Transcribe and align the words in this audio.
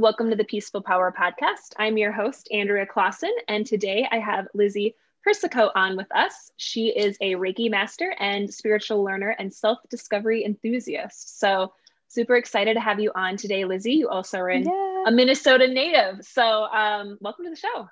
Welcome 0.00 0.30
to 0.30 0.36
the 0.36 0.44
Peaceful 0.44 0.80
Power 0.80 1.12
Podcast. 1.12 1.74
I'm 1.76 1.98
your 1.98 2.10
host, 2.10 2.48
Andrea 2.50 2.86
Clausen, 2.86 3.34
and 3.48 3.66
today 3.66 4.08
I 4.10 4.18
have 4.18 4.48
Lizzie 4.54 4.96
Persico 5.22 5.70
on 5.74 5.94
with 5.94 6.06
us. 6.16 6.50
She 6.56 6.88
is 6.88 7.18
a 7.20 7.32
Reiki 7.32 7.70
master 7.70 8.14
and 8.18 8.50
spiritual 8.50 9.04
learner 9.04 9.36
and 9.38 9.52
self 9.52 9.78
discovery 9.90 10.42
enthusiast. 10.42 11.38
So, 11.38 11.74
super 12.08 12.36
excited 12.36 12.74
to 12.76 12.80
have 12.80 12.98
you 12.98 13.12
on 13.14 13.36
today, 13.36 13.66
Lizzie. 13.66 13.92
You 13.92 14.08
also 14.08 14.38
are 14.38 14.48
in 14.48 14.66
a 15.06 15.10
Minnesota 15.10 15.68
native. 15.68 16.24
So, 16.24 16.42
um, 16.42 17.18
welcome 17.20 17.44
to 17.44 17.50
the 17.50 17.56
show. 17.56 17.90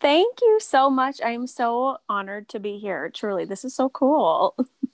Thank 0.00 0.38
you 0.40 0.58
so 0.58 0.88
much. 0.88 1.20
I'm 1.22 1.46
so 1.46 1.98
honored 2.08 2.48
to 2.48 2.60
be 2.60 2.78
here. 2.78 3.10
Truly, 3.10 3.44
this 3.44 3.62
is 3.62 3.74
so 3.74 3.90
cool. 3.90 4.56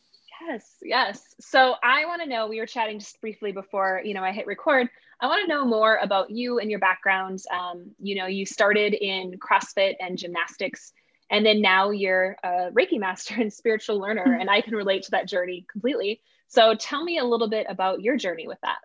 Yes, 0.48 0.76
yes. 0.82 1.34
So 1.40 1.74
I 1.82 2.06
want 2.06 2.22
to 2.22 2.28
know, 2.28 2.46
we 2.46 2.58
were 2.58 2.66
chatting 2.66 2.98
just 2.98 3.20
briefly 3.20 3.52
before, 3.52 4.00
you 4.02 4.14
know, 4.14 4.24
I 4.24 4.32
hit 4.32 4.46
record. 4.46 4.88
I 5.20 5.26
want 5.26 5.42
to 5.42 5.48
know 5.48 5.66
more 5.66 5.96
about 5.96 6.30
you 6.30 6.58
and 6.58 6.70
your 6.70 6.78
background. 6.78 7.40
Um, 7.52 7.90
you 7.98 8.14
know, 8.14 8.26
you 8.26 8.46
started 8.46 8.94
in 8.94 9.38
CrossFit 9.38 9.96
and 10.00 10.16
gymnastics, 10.16 10.92
and 11.30 11.44
then 11.44 11.60
now 11.60 11.90
you're 11.90 12.36
a 12.42 12.70
Reiki 12.70 12.98
master 12.98 13.34
and 13.34 13.52
spiritual 13.52 13.98
learner, 13.98 14.24
and 14.40 14.48
I 14.48 14.62
can 14.62 14.74
relate 14.74 15.02
to 15.04 15.10
that 15.10 15.28
journey 15.28 15.66
completely. 15.70 16.22
So 16.46 16.74
tell 16.74 17.04
me 17.04 17.18
a 17.18 17.24
little 17.24 17.48
bit 17.50 17.66
about 17.68 18.00
your 18.00 18.16
journey 18.16 18.48
with 18.48 18.60
that. 18.62 18.78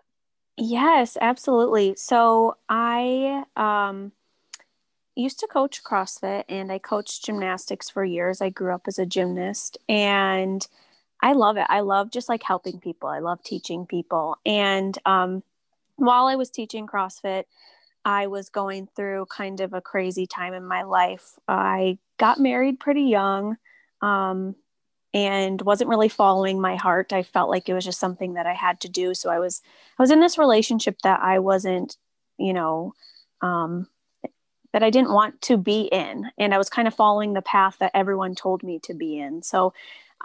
Yes, 0.58 1.16
absolutely. 1.18 1.94
So 1.96 2.58
I 2.68 3.44
um, 3.56 4.12
used 5.16 5.40
to 5.40 5.46
coach 5.46 5.82
CrossFit 5.82 6.44
and 6.46 6.70
I 6.70 6.78
coached 6.78 7.24
gymnastics 7.24 7.88
for 7.88 8.04
years. 8.04 8.42
I 8.42 8.50
grew 8.50 8.74
up 8.74 8.82
as 8.86 8.98
a 8.98 9.06
gymnast 9.06 9.78
and 9.88 10.66
I 11.24 11.32
love 11.32 11.56
it. 11.56 11.64
I 11.70 11.80
love 11.80 12.10
just 12.10 12.28
like 12.28 12.42
helping 12.42 12.80
people. 12.80 13.08
I 13.08 13.20
love 13.20 13.42
teaching 13.42 13.86
people. 13.86 14.36
And 14.44 14.96
um, 15.06 15.42
while 15.96 16.26
I 16.26 16.36
was 16.36 16.50
teaching 16.50 16.86
CrossFit, 16.86 17.44
I 18.04 18.26
was 18.26 18.50
going 18.50 18.88
through 18.94 19.24
kind 19.34 19.60
of 19.60 19.72
a 19.72 19.80
crazy 19.80 20.26
time 20.26 20.52
in 20.52 20.66
my 20.66 20.82
life. 20.82 21.38
I 21.48 21.96
got 22.18 22.38
married 22.38 22.78
pretty 22.78 23.04
young 23.04 23.56
um, 24.02 24.54
and 25.14 25.62
wasn't 25.62 25.88
really 25.88 26.10
following 26.10 26.60
my 26.60 26.76
heart. 26.76 27.14
I 27.14 27.22
felt 27.22 27.48
like 27.48 27.70
it 27.70 27.74
was 27.74 27.86
just 27.86 28.00
something 28.00 28.34
that 28.34 28.46
I 28.46 28.52
had 28.52 28.78
to 28.82 28.90
do. 28.90 29.14
So 29.14 29.30
I 29.30 29.38
was 29.38 29.62
I 29.98 30.02
was 30.02 30.10
in 30.10 30.20
this 30.20 30.36
relationship 30.36 30.98
that 31.04 31.20
I 31.22 31.38
wasn't, 31.38 31.96
you 32.36 32.52
know, 32.52 32.92
um, 33.40 33.88
that 34.74 34.82
I 34.82 34.90
didn't 34.90 35.14
want 35.14 35.40
to 35.42 35.56
be 35.56 35.82
in, 35.82 36.30
and 36.36 36.52
I 36.52 36.58
was 36.58 36.68
kind 36.68 36.86
of 36.86 36.94
following 36.94 37.32
the 37.32 37.40
path 37.40 37.76
that 37.78 37.92
everyone 37.94 38.34
told 38.34 38.62
me 38.62 38.78
to 38.80 38.92
be 38.92 39.18
in. 39.18 39.42
So 39.42 39.72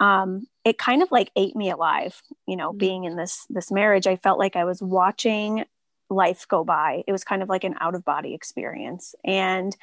um, 0.00 0.46
it 0.64 0.78
kind 0.78 1.02
of 1.02 1.12
like 1.12 1.30
ate 1.36 1.54
me 1.54 1.70
alive 1.70 2.22
you 2.46 2.56
know 2.56 2.70
mm-hmm. 2.70 2.78
being 2.78 3.04
in 3.04 3.16
this 3.16 3.46
this 3.48 3.70
marriage. 3.70 4.06
I 4.06 4.16
felt 4.16 4.38
like 4.38 4.56
i 4.56 4.64
was 4.64 4.82
watching 4.82 5.64
life 6.12 6.48
go 6.48 6.64
by. 6.64 7.04
It 7.06 7.12
was 7.12 7.22
kind 7.22 7.40
of 7.42 7.48
like 7.48 7.62
an 7.62 7.76
out 7.80 7.94
of 7.94 8.04
body 8.04 8.34
experience. 8.34 9.14
And 9.24 9.76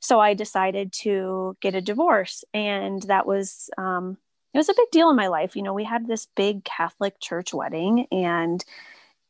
so 0.00 0.20
i 0.20 0.34
decided 0.34 0.92
to 1.02 1.56
get 1.60 1.74
a 1.74 1.80
divorce. 1.82 2.44
And 2.54 3.02
that 3.02 3.26
was 3.26 3.68
um, 3.76 4.16
it 4.54 4.58
was 4.58 4.68
a 4.68 4.74
big 4.74 4.90
deal 4.92 5.10
in 5.10 5.16
my 5.16 5.26
life. 5.28 5.56
You 5.56 5.62
know 5.62 5.74
we 5.74 5.84
had 5.84 6.06
this 6.06 6.26
big 6.36 6.64
catholic 6.64 7.20
church 7.20 7.52
wedding 7.52 8.06
and 8.10 8.64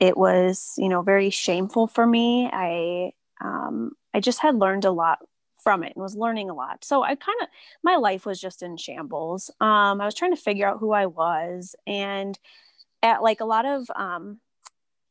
it 0.00 0.16
was 0.16 0.74
you 0.76 0.88
know 0.88 1.02
very 1.02 1.30
shameful 1.30 1.86
for 1.86 2.06
me. 2.06 2.48
I 2.52 3.12
um, 3.42 3.92
i 4.14 4.20
just 4.20 4.40
had 4.40 4.54
learned 4.56 4.84
a 4.84 4.92
lot 4.92 5.18
from 5.64 5.82
it 5.82 5.94
and 5.96 6.02
was 6.02 6.14
learning 6.14 6.50
a 6.50 6.54
lot. 6.54 6.84
So 6.84 7.02
I 7.02 7.16
kind 7.16 7.38
of 7.42 7.48
my 7.82 7.96
life 7.96 8.26
was 8.26 8.40
just 8.40 8.62
in 8.62 8.76
shambles. 8.76 9.50
Um, 9.60 10.00
I 10.00 10.04
was 10.04 10.14
trying 10.14 10.34
to 10.34 10.40
figure 10.40 10.68
out 10.68 10.78
who 10.78 10.92
I 10.92 11.06
was, 11.06 11.74
and 11.86 12.38
at 13.02 13.22
like 13.22 13.40
a 13.40 13.44
lot 13.44 13.66
of 13.66 13.90
um, 13.96 14.40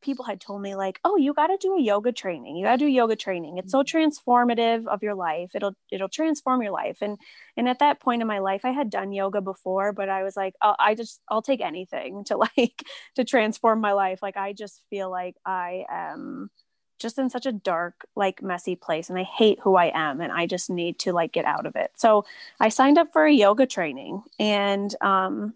people 0.04 0.24
had 0.24 0.40
told 0.40 0.62
me 0.62 0.76
like, 0.76 1.00
"Oh, 1.04 1.16
you 1.16 1.34
got 1.34 1.48
to 1.48 1.58
do 1.60 1.74
a 1.74 1.80
yoga 1.82 2.12
training. 2.12 2.56
You 2.56 2.66
got 2.66 2.72
to 2.72 2.84
do 2.84 2.86
yoga 2.86 3.16
training. 3.16 3.58
It's 3.58 3.72
so 3.72 3.82
mm-hmm. 3.82 3.96
transformative 3.96 4.86
of 4.86 5.02
your 5.02 5.14
life. 5.14 5.50
It'll 5.54 5.74
it'll 5.90 6.08
transform 6.08 6.62
your 6.62 6.72
life." 6.72 6.98
And 7.02 7.18
and 7.56 7.68
at 7.68 7.80
that 7.80 8.00
point 8.00 8.22
in 8.22 8.28
my 8.28 8.38
life, 8.38 8.64
I 8.64 8.70
had 8.70 8.90
done 8.90 9.12
yoga 9.12 9.40
before, 9.40 9.92
but 9.92 10.08
I 10.08 10.22
was 10.22 10.36
like, 10.36 10.54
oh, 10.62 10.74
"I 10.78 10.94
just 10.94 11.20
I'll 11.28 11.42
take 11.42 11.60
anything 11.60 12.24
to 12.26 12.36
like 12.56 12.84
to 13.16 13.24
transform 13.24 13.80
my 13.80 13.92
life. 13.92 14.20
Like 14.22 14.36
I 14.36 14.52
just 14.52 14.82
feel 14.90 15.10
like 15.10 15.36
I 15.44 15.84
am." 15.90 16.50
Just 16.98 17.18
in 17.18 17.28
such 17.28 17.46
a 17.46 17.52
dark 17.52 18.06
like 18.14 18.42
messy 18.42 18.76
place 18.76 19.10
and 19.10 19.18
i 19.18 19.22
hate 19.22 19.58
who 19.62 19.76
i 19.76 19.90
am 19.94 20.20
and 20.20 20.32
i 20.32 20.46
just 20.46 20.70
need 20.70 20.98
to 20.98 21.12
like 21.12 21.32
get 21.32 21.44
out 21.44 21.66
of 21.66 21.76
it. 21.76 21.90
So 21.96 22.24
i 22.60 22.68
signed 22.68 22.98
up 22.98 23.12
for 23.12 23.24
a 23.24 23.32
yoga 23.32 23.66
training 23.66 24.22
and 24.38 24.94
um 25.00 25.54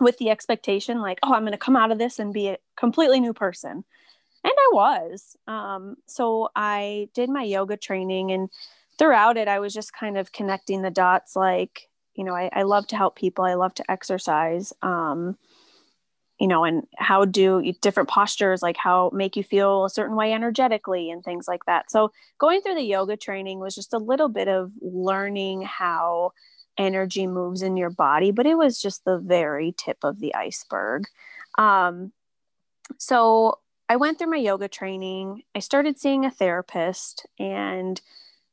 with 0.00 0.18
the 0.18 0.30
expectation 0.30 1.00
like 1.00 1.18
oh 1.22 1.32
i'm 1.34 1.42
going 1.42 1.52
to 1.52 1.58
come 1.58 1.76
out 1.76 1.90
of 1.90 1.98
this 1.98 2.18
and 2.18 2.32
be 2.32 2.48
a 2.48 2.58
completely 2.76 3.20
new 3.20 3.32
person. 3.32 3.84
And 4.44 4.52
i 4.56 4.70
was 4.72 5.36
um 5.46 5.96
so 6.06 6.50
i 6.54 7.08
did 7.14 7.28
my 7.28 7.42
yoga 7.42 7.76
training 7.76 8.30
and 8.30 8.50
throughout 8.98 9.36
it 9.36 9.48
i 9.48 9.58
was 9.58 9.74
just 9.74 9.92
kind 9.92 10.16
of 10.18 10.32
connecting 10.32 10.82
the 10.82 10.90
dots 10.90 11.34
like 11.36 11.88
you 12.14 12.24
know 12.24 12.34
i, 12.34 12.50
I 12.52 12.62
love 12.62 12.86
to 12.88 12.96
help 12.96 13.16
people 13.16 13.44
i 13.44 13.54
love 13.54 13.74
to 13.74 13.90
exercise 13.90 14.72
um 14.82 15.36
you 16.38 16.46
know 16.46 16.64
and 16.64 16.86
how 16.96 17.24
do 17.24 17.72
different 17.80 18.08
postures 18.08 18.62
like 18.62 18.76
how 18.76 19.10
make 19.12 19.36
you 19.36 19.42
feel 19.42 19.84
a 19.84 19.90
certain 19.90 20.16
way 20.16 20.32
energetically 20.32 21.10
and 21.10 21.24
things 21.24 21.48
like 21.48 21.64
that. 21.66 21.90
So 21.90 22.12
going 22.38 22.60
through 22.60 22.76
the 22.76 22.82
yoga 22.82 23.16
training 23.16 23.58
was 23.58 23.74
just 23.74 23.92
a 23.92 23.98
little 23.98 24.28
bit 24.28 24.48
of 24.48 24.70
learning 24.80 25.62
how 25.62 26.32
energy 26.78 27.26
moves 27.26 27.62
in 27.62 27.76
your 27.76 27.90
body 27.90 28.30
but 28.30 28.46
it 28.46 28.56
was 28.56 28.80
just 28.80 29.04
the 29.04 29.18
very 29.18 29.74
tip 29.76 29.98
of 30.02 30.20
the 30.20 30.34
iceberg. 30.34 31.04
Um, 31.56 32.12
so 32.98 33.58
i 33.88 33.96
went 33.96 34.18
through 34.18 34.30
my 34.30 34.36
yoga 34.36 34.68
training. 34.68 35.42
I 35.54 35.58
started 35.60 35.98
seeing 35.98 36.24
a 36.24 36.30
therapist 36.30 37.26
and 37.38 38.00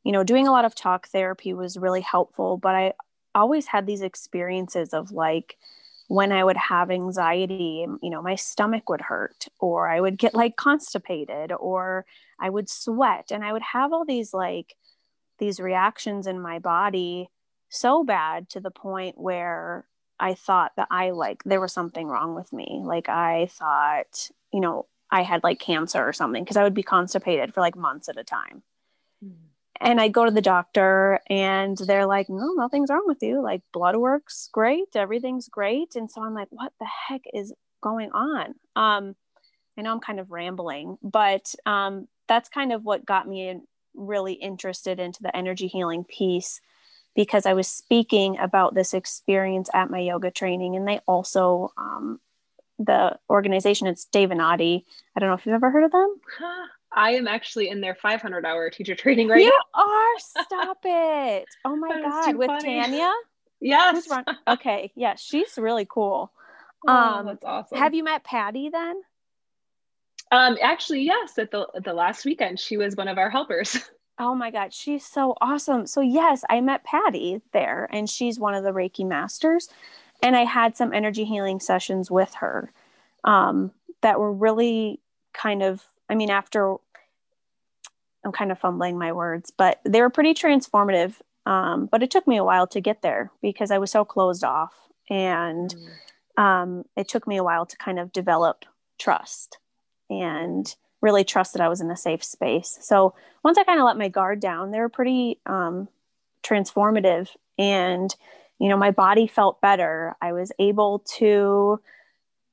you 0.04 0.12
know 0.12 0.24
doing 0.24 0.48
a 0.48 0.52
lot 0.52 0.66
of 0.66 0.76
talk 0.76 1.08
therapy 1.08 1.54
was 1.54 1.78
really 1.78 2.02
helpful 2.02 2.58
but 2.58 2.76
i 2.76 2.94
always 3.34 3.68
had 3.68 3.86
these 3.86 4.02
experiences 4.02 4.94
of 4.94 5.12
like 5.12 5.58
when 6.08 6.32
I 6.32 6.44
would 6.44 6.58
have 6.58 6.92
anxiety, 6.92 7.86
you 8.02 8.10
know, 8.10 8.22
my 8.22 8.36
stomach 8.36 8.90
would 8.90 9.02
hurt, 9.02 9.48
or 9.60 9.90
I 9.90 10.00
would 10.00 10.18
get 10.18 10.36
like 10.36 10.56
constipated, 10.56 11.52
or 11.52 12.06
I 12.40 12.50
would 12.50 12.70
sweat, 12.70 13.32
and 13.32 13.44
I 13.44 13.54
would 13.54 13.64
have 13.74 13.92
all 13.92 14.06
these 14.06 14.34
like 14.34 14.76
these 15.40 15.60
reactions 15.60 16.28
in 16.28 16.40
my 16.40 16.60
body 16.60 17.30
so 17.70 18.04
bad 18.04 18.50
to 18.50 18.60
the 18.60 18.72
point 18.72 19.18
where 19.18 19.86
I 20.20 20.34
thought 20.34 20.74
that 20.78 20.88
I 20.92 21.10
like 21.12 21.44
there 21.44 21.62
was 21.62 21.74
something 21.74 22.08
wrong 22.08 22.36
with 22.36 22.54
me. 22.54 22.82
Like 22.84 23.10
I 23.10 23.48
thought, 23.52 24.30
you 24.54 24.62
know, 24.62 24.88
I 25.12 25.24
had 25.24 25.44
like 25.44 25.60
cancer 25.60 26.06
or 26.06 26.14
something 26.14 26.44
because 26.44 26.58
I 26.58 26.64
would 26.64 26.74
be 26.74 26.84
constipated 26.84 27.54
for 27.54 27.62
like 27.62 27.76
months 27.76 28.10
at 28.10 28.18
a 28.18 28.24
time 28.24 28.64
mm. 29.24 29.34
And 29.82 30.00
I 30.00 30.08
go 30.08 30.26
to 30.26 30.32
the 30.32 30.42
doctor 30.42 31.20
and 31.30 31.78
they're 31.78 32.06
like, 32.06 32.30
no, 32.30 32.54
nothing's 32.54 32.90
wrong 32.90 33.04
with 33.06 33.22
you. 33.22 33.42
Like 33.42 33.62
blood 33.74 33.96
works 33.98 34.50
great. 34.52 34.96
Everything's 34.96 35.50
great. 35.50 35.96
And 35.96 36.10
so 36.10 36.24
I'm 36.24 36.34
like, 36.34 36.48
what 36.50 36.74
the 36.80 36.88
heck 37.08 37.22
is 37.34 37.54
going 37.82 38.12
on? 38.12 38.56
Um, 38.76 39.16
I 39.78 39.82
know 39.82 39.92
I'm 39.92 40.00
kind 40.00 40.20
of 40.20 40.32
rambling, 40.32 40.98
but 41.04 41.54
um, 41.66 42.08
that's 42.28 42.50
kind 42.50 42.72
of 42.72 42.84
what 42.84 43.06
got 43.06 43.28
me 43.28 43.60
really 43.94 44.34
interested 44.34 45.00
into 45.00 45.22
the 45.22 45.36
energy 45.36 45.68
healing 45.68 46.04
piece 46.04 46.62
because 47.16 47.46
I 47.46 47.54
was 47.54 47.68
speaking 47.68 48.38
about 48.38 48.76
this 48.76 48.94
experience 48.94 49.70
at 49.74 49.90
my 49.90 50.00
yoga 50.00 50.32
training. 50.32 50.76
And 50.76 50.88
they 50.88 51.00
also, 51.08 51.72
um, 51.78 52.20
the 52.78 53.18
organization, 53.30 53.88
it's 53.88 54.08
Adi. 54.42 54.86
I 55.16 55.20
don't 55.20 55.30
know 55.30 55.36
if 55.36 55.46
you've 55.46 55.56
ever 55.56 55.72
heard 55.72 55.86
of 55.86 55.92
them. 55.92 56.16
I 56.96 57.12
am 57.12 57.28
actually 57.28 57.70
in 57.70 57.82
their 57.82 57.96
500 57.96 58.46
hour 58.46 58.70
teacher 58.70 58.96
training 58.96 59.28
right 59.28 59.42
you 59.42 59.50
now. 59.50 59.82
You 59.82 59.84
are. 59.84 60.20
Stop 60.46 60.78
it. 60.84 61.48
Oh 61.64 61.76
my 61.76 62.02
God. 62.02 62.36
With 62.36 62.48
funny. 62.48 62.82
Tanya? 62.82 63.12
Yes. 63.62 64.08
Okay. 64.48 64.92
Yeah. 64.96 65.16
She's 65.16 65.58
really 65.58 65.88
cool. 65.90 66.32
Oh, 66.88 66.94
um, 66.94 67.26
that's 67.26 67.44
awesome. 67.44 67.78
Have 67.78 67.96
you 67.96 68.04
met 68.04 68.24
Patty 68.24 68.70
then? 68.70 69.02
Um, 70.30 70.58
actually, 70.62 71.04
yes. 71.04 71.38
At 71.40 71.52
the, 71.52 71.66
the 71.84 71.94
last 71.94 72.26
weekend, 72.26 72.60
she 72.60 72.76
was 72.76 72.96
one 72.96 73.08
of 73.08 73.18
our 73.18 73.30
helpers. 73.30 73.80
Oh 74.18 74.34
my 74.34 74.50
God, 74.50 74.74
she's 74.74 75.06
so 75.06 75.36
awesome. 75.42 75.88
So, 75.88 76.00
yes, 76.00 76.44
I 76.50 76.62
met 76.62 76.86
Patty 76.86 77.42
there, 77.52 77.90
and 77.92 78.10
she's 78.10 78.40
one 78.40 78.54
of 78.54 78.64
the 78.64 78.72
Reiki 78.72 79.06
masters. 79.06 79.68
And 80.24 80.36
I 80.36 80.46
had 80.46 80.78
some 80.78 80.94
energy 80.94 81.26
healing 81.26 81.60
sessions 81.60 82.10
with 82.10 82.34
her 82.36 82.72
um, 83.26 83.72
that 84.02 84.20
were 84.20 84.32
really 84.32 85.02
kind 85.34 85.62
of, 85.62 85.84
I 86.10 86.16
mean, 86.16 86.30
after 86.30 86.78
I'm 88.26 88.32
kind 88.32 88.52
of 88.52 88.60
fumbling 88.60 88.98
my 88.98 89.12
words, 89.12 89.52
but 89.56 89.80
they 89.86 90.02
were 90.02 90.10
pretty 90.10 90.34
transformative. 90.34 91.14
Um, 91.46 91.88
but 91.92 92.02
it 92.02 92.10
took 92.10 92.28
me 92.28 92.38
a 92.38 92.44
while 92.44 92.66
to 92.68 92.82
get 92.82 93.04
there 93.04 93.32
because 93.42 93.70
I 93.70 93.78
was 93.78 93.92
so 93.92 94.04
closed 94.04 94.44
off. 94.44 94.74
And 95.12 95.76
mm. 95.76 96.42
um, 96.42 96.86
it 96.98 97.08
took 97.08 97.28
me 97.28 97.38
a 97.38 97.44
while 97.44 97.68
to 97.68 97.78
kind 97.78 98.00
of 98.00 98.12
develop 98.12 98.66
trust 98.98 99.60
and 100.10 100.76
really 101.02 101.24
trust 101.24 101.54
that 101.54 101.62
I 101.62 101.70
was 101.70 101.82
in 101.82 101.92
a 101.92 101.96
safe 101.96 102.24
space. 102.24 102.80
So 102.82 103.14
once 103.44 103.60
I 103.60 103.64
kind 103.64 103.80
of 103.80 103.86
let 103.86 103.98
my 103.98 104.10
guard 104.10 104.40
down, 104.40 104.72
they 104.72 104.80
were 104.80 104.90
pretty 104.90 105.40
um, 105.46 105.88
transformative. 106.44 107.30
And, 107.60 108.14
you 108.60 108.70
know, 108.70 108.78
my 108.78 108.90
body 108.90 109.28
felt 109.28 109.62
better. 109.62 110.16
I 110.20 110.34
was 110.34 110.52
able 110.58 111.04
to 111.18 111.80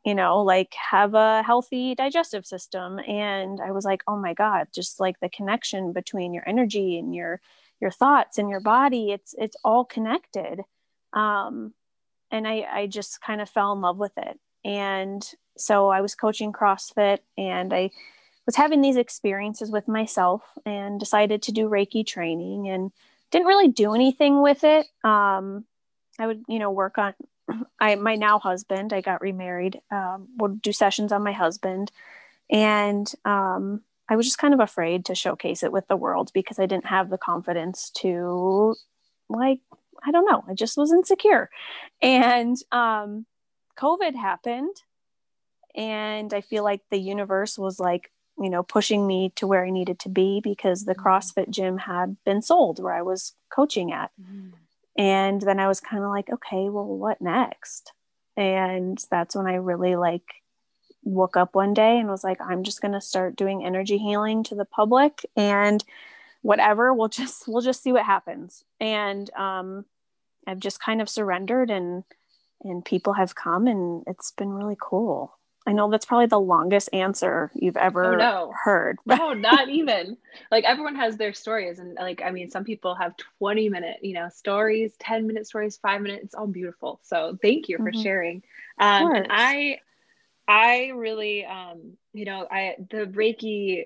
you 0.04 0.14
know, 0.14 0.42
like 0.42 0.74
have 0.90 1.14
a 1.14 1.42
healthy 1.42 1.94
digestive 1.94 2.46
system. 2.46 2.98
And 3.06 3.60
I 3.60 3.70
was 3.70 3.84
like, 3.84 4.02
oh 4.08 4.16
my 4.16 4.34
God, 4.34 4.68
just 4.74 4.98
like 5.00 5.20
the 5.20 5.28
connection 5.28 5.92
between 5.92 6.34
your 6.34 6.48
energy 6.48 6.98
and 6.98 7.14
your 7.14 7.40
your 7.80 7.90
thoughts 7.90 8.38
and 8.38 8.48
your 8.48 8.60
body, 8.60 9.10
it's 9.10 9.34
it's 9.38 9.56
all 9.64 9.84
connected. 9.84 10.60
Um, 11.12 11.74
and 12.30 12.48
I, 12.48 12.66
I 12.70 12.86
just 12.86 13.20
kind 13.20 13.40
of 13.40 13.50
fell 13.50 13.72
in 13.72 13.80
love 13.80 13.98
with 13.98 14.12
it. 14.16 14.40
And 14.64 15.22
so 15.56 15.88
I 15.88 16.00
was 16.00 16.14
coaching 16.14 16.52
CrossFit 16.52 17.18
and 17.36 17.72
I 17.74 17.90
was 18.46 18.56
having 18.56 18.80
these 18.80 18.96
experiences 18.96 19.70
with 19.70 19.86
myself 19.86 20.42
and 20.64 20.98
decided 20.98 21.42
to 21.42 21.52
do 21.52 21.68
Reiki 21.68 22.06
training 22.06 22.68
and 22.68 22.90
didn't 23.30 23.46
really 23.46 23.68
do 23.68 23.94
anything 23.94 24.42
with 24.42 24.64
it. 24.64 24.86
Um, 25.04 25.64
I 26.18 26.26
would, 26.26 26.44
you 26.48 26.58
know, 26.58 26.70
work 26.70 26.98
on 26.98 27.14
I 27.78 27.94
my 27.96 28.14
now 28.14 28.38
husband. 28.38 28.92
I 28.92 29.00
got 29.00 29.20
remarried. 29.20 29.80
Um, 29.90 30.28
would 30.36 30.62
do 30.62 30.72
sessions 30.72 31.12
on 31.12 31.24
my 31.24 31.32
husband, 31.32 31.90
and 32.50 33.10
um, 33.24 33.82
I 34.08 34.16
was 34.16 34.26
just 34.26 34.38
kind 34.38 34.54
of 34.54 34.60
afraid 34.60 35.04
to 35.06 35.14
showcase 35.14 35.62
it 35.62 35.72
with 35.72 35.88
the 35.88 35.96
world 35.96 36.30
because 36.32 36.58
I 36.58 36.66
didn't 36.66 36.86
have 36.86 37.10
the 37.10 37.18
confidence 37.18 37.90
to, 37.98 38.74
like, 39.28 39.60
I 40.04 40.10
don't 40.10 40.30
know. 40.30 40.44
I 40.48 40.54
just 40.54 40.76
was 40.76 40.92
insecure, 40.92 41.50
and 42.00 42.56
um, 42.70 43.26
COVID 43.78 44.14
happened, 44.14 44.76
and 45.74 46.32
I 46.32 46.40
feel 46.40 46.64
like 46.64 46.82
the 46.90 47.00
universe 47.00 47.58
was 47.58 47.80
like, 47.80 48.12
you 48.38 48.50
know, 48.50 48.62
pushing 48.62 49.06
me 49.06 49.32
to 49.36 49.46
where 49.46 49.64
I 49.64 49.70
needed 49.70 49.98
to 50.00 50.08
be 50.08 50.40
because 50.42 50.84
the 50.84 50.94
mm-hmm. 50.94 51.06
CrossFit 51.06 51.50
gym 51.50 51.78
had 51.78 52.16
been 52.24 52.42
sold 52.42 52.82
where 52.82 52.94
I 52.94 53.02
was 53.02 53.34
coaching 53.50 53.92
at. 53.92 54.10
Mm. 54.20 54.52
And 54.96 55.40
then 55.40 55.58
I 55.58 55.68
was 55.68 55.80
kind 55.80 56.04
of 56.04 56.10
like, 56.10 56.28
okay, 56.30 56.68
well, 56.68 56.84
what 56.84 57.20
next? 57.20 57.92
And 58.36 59.02
that's 59.10 59.34
when 59.34 59.46
I 59.46 59.54
really 59.54 59.96
like 59.96 60.24
woke 61.02 61.36
up 61.36 61.54
one 61.54 61.74
day 61.74 61.98
and 61.98 62.08
was 62.08 62.24
like, 62.24 62.40
I'm 62.40 62.62
just 62.62 62.80
going 62.80 62.92
to 62.92 63.00
start 63.00 63.36
doing 63.36 63.64
energy 63.64 63.98
healing 63.98 64.42
to 64.44 64.54
the 64.54 64.64
public 64.64 65.24
and 65.36 65.82
whatever, 66.42 66.92
we'll 66.94 67.08
just, 67.20 67.48
we'll 67.48 67.62
just 67.62 67.82
see 67.82 67.92
what 67.92 68.04
happens. 68.04 68.64
And, 68.80 69.30
um, 69.34 69.84
I've 70.46 70.58
just 70.58 70.80
kind 70.80 71.00
of 71.00 71.08
surrendered 71.08 71.70
and, 71.70 72.02
and 72.62 72.84
people 72.84 73.12
have 73.12 73.34
come 73.34 73.66
and 73.66 74.02
it's 74.06 74.32
been 74.32 74.50
really 74.50 74.76
cool. 74.80 75.38
I 75.66 75.72
know 75.72 75.90
that's 75.90 76.06
probably 76.06 76.26
the 76.26 76.40
longest 76.40 76.88
answer 76.92 77.50
you've 77.54 77.76
ever 77.76 78.14
oh, 78.14 78.16
no. 78.16 78.54
heard. 78.64 78.98
no, 79.06 79.32
not 79.32 79.68
even. 79.68 80.16
Like 80.50 80.64
everyone 80.64 80.96
has 80.96 81.16
their 81.16 81.32
stories. 81.32 81.78
And 81.78 81.94
like, 81.94 82.22
I 82.24 82.30
mean, 82.30 82.50
some 82.50 82.64
people 82.64 82.94
have 82.96 83.14
20 83.38 83.68
minute, 83.68 83.98
you 84.02 84.14
know, 84.14 84.28
stories, 84.28 84.94
10 84.98 85.26
minute 85.26 85.46
stories, 85.46 85.76
five 85.76 86.00
minutes. 86.00 86.24
It's 86.24 86.34
all 86.34 86.48
beautiful. 86.48 87.00
So 87.04 87.38
thank 87.40 87.68
you 87.68 87.76
for 87.76 87.90
mm-hmm. 87.90 88.02
sharing. 88.02 88.42
Um, 88.78 89.14
and 89.14 89.26
I, 89.30 89.78
I 90.48 90.88
really, 90.94 91.44
um, 91.44 91.96
you 92.12 92.24
know, 92.24 92.46
I, 92.50 92.74
the 92.90 93.06
Reiki, 93.06 93.84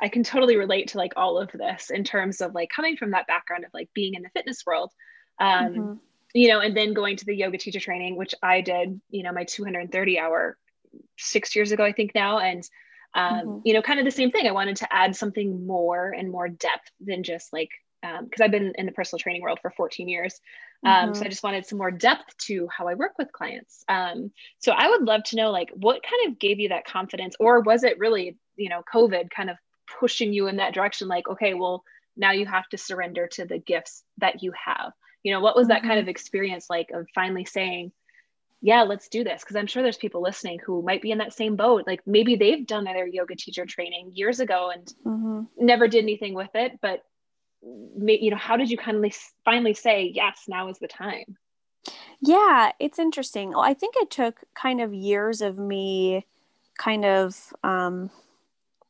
I 0.00 0.08
can 0.08 0.24
totally 0.24 0.56
relate 0.56 0.88
to 0.88 0.98
like 0.98 1.14
all 1.16 1.38
of 1.38 1.50
this 1.52 1.90
in 1.90 2.04
terms 2.04 2.42
of 2.42 2.54
like 2.54 2.68
coming 2.68 2.96
from 2.96 3.12
that 3.12 3.26
background 3.26 3.64
of 3.64 3.70
like 3.72 3.88
being 3.94 4.14
in 4.14 4.22
the 4.22 4.30
fitness 4.30 4.64
world. 4.66 4.92
Um, 5.38 5.66
mm-hmm 5.68 5.92
you 6.34 6.48
know, 6.48 6.60
and 6.60 6.76
then 6.76 6.92
going 6.92 7.16
to 7.16 7.24
the 7.24 7.34
yoga 7.34 7.56
teacher 7.56 7.80
training, 7.80 8.14
which 8.14 8.34
I 8.42 8.60
did, 8.60 9.00
you 9.08 9.22
know, 9.22 9.32
my 9.32 9.44
230 9.44 10.18
hour 10.18 10.58
six 11.18 11.54
years 11.56 11.72
ago, 11.72 11.84
I 11.84 11.92
think 11.92 12.12
now. 12.14 12.38
And, 12.38 12.62
um, 13.14 13.34
mm-hmm. 13.34 13.58
you 13.64 13.74
know, 13.74 13.82
kind 13.82 13.98
of 13.98 14.04
the 14.04 14.10
same 14.10 14.30
thing. 14.30 14.46
I 14.46 14.52
wanted 14.52 14.76
to 14.76 14.88
add 14.92 15.16
something 15.16 15.66
more 15.66 16.10
and 16.10 16.30
more 16.30 16.48
depth 16.48 16.90
than 17.00 17.22
just 17.22 17.52
like, 17.52 17.70
because 18.02 18.40
um, 18.40 18.44
I've 18.44 18.50
been 18.50 18.72
in 18.76 18.86
the 18.86 18.92
personal 18.92 19.18
training 19.18 19.42
world 19.42 19.58
for 19.60 19.70
14 19.70 20.08
years. 20.08 20.38
Um, 20.84 20.92
mm-hmm. 20.92 21.14
So 21.14 21.24
I 21.24 21.28
just 21.28 21.42
wanted 21.42 21.66
some 21.66 21.78
more 21.78 21.90
depth 21.90 22.36
to 22.46 22.68
how 22.76 22.86
I 22.86 22.94
work 22.94 23.12
with 23.18 23.32
clients. 23.32 23.82
Um, 23.88 24.30
so 24.58 24.72
I 24.72 24.88
would 24.88 25.02
love 25.02 25.22
to 25.24 25.36
know, 25.36 25.50
like, 25.50 25.70
what 25.74 26.02
kind 26.02 26.30
of 26.30 26.38
gave 26.38 26.60
you 26.60 26.68
that 26.68 26.86
confidence, 26.86 27.34
or 27.40 27.60
was 27.60 27.82
it 27.82 27.98
really, 27.98 28.36
you 28.56 28.68
know, 28.68 28.82
COVID 28.92 29.30
kind 29.30 29.50
of 29.50 29.56
pushing 29.98 30.32
you 30.32 30.46
in 30.48 30.56
that 30.56 30.74
direction? 30.74 31.08
Like, 31.08 31.28
okay, 31.28 31.54
well, 31.54 31.82
now 32.16 32.32
you 32.32 32.46
have 32.46 32.68
to 32.68 32.78
surrender 32.78 33.26
to 33.32 33.44
the 33.46 33.58
gifts 33.58 34.02
that 34.18 34.42
you 34.42 34.52
have. 34.64 34.92
You 35.22 35.32
know, 35.32 35.40
what 35.40 35.56
was 35.56 35.68
that 35.68 35.78
mm-hmm. 35.78 35.88
kind 35.88 36.00
of 36.00 36.08
experience 36.08 36.66
like 36.70 36.90
of 36.92 37.06
finally 37.14 37.44
saying, 37.44 37.92
yeah, 38.66 38.82
let's 38.82 39.06
do 39.06 39.22
this. 39.22 39.44
Cause 39.44 39.54
I'm 39.54 39.68
sure 39.68 39.80
there's 39.84 39.96
people 39.96 40.20
listening 40.20 40.58
who 40.58 40.82
might 40.82 41.00
be 41.00 41.12
in 41.12 41.18
that 41.18 41.32
same 41.32 41.54
boat. 41.54 41.84
Like 41.86 42.00
maybe 42.04 42.34
they've 42.34 42.66
done 42.66 42.82
their 42.82 43.06
yoga 43.06 43.36
teacher 43.36 43.64
training 43.64 44.10
years 44.12 44.40
ago 44.40 44.72
and 44.74 44.92
mm-hmm. 45.06 45.64
never 45.64 45.86
did 45.86 46.02
anything 46.02 46.34
with 46.34 46.50
it. 46.54 46.80
But, 46.82 47.04
you 47.62 48.30
know, 48.32 48.36
how 48.36 48.56
did 48.56 48.68
you 48.68 48.76
kind 48.76 49.04
of 49.04 49.12
finally 49.44 49.72
say, 49.72 50.10
yes, 50.12 50.46
now 50.48 50.68
is 50.68 50.80
the 50.80 50.88
time? 50.88 51.36
Yeah, 52.20 52.72
it's 52.80 52.98
interesting. 52.98 53.50
Well, 53.50 53.60
I 53.60 53.72
think 53.72 53.94
it 53.98 54.10
took 54.10 54.40
kind 54.54 54.80
of 54.80 54.92
years 54.92 55.42
of 55.42 55.58
me 55.58 56.26
kind 56.76 57.04
of 57.04 57.54
um, 57.62 58.10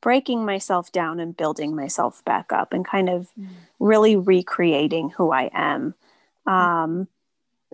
breaking 0.00 0.46
myself 0.46 0.90
down 0.90 1.20
and 1.20 1.36
building 1.36 1.76
myself 1.76 2.24
back 2.24 2.50
up 2.50 2.72
and 2.72 2.82
kind 2.82 3.10
of 3.10 3.28
mm. 3.38 3.48
really 3.78 4.16
recreating 4.16 5.10
who 5.10 5.32
I 5.32 5.50
am. 5.52 5.94
Mm. 6.48 6.50
Um, 6.50 7.08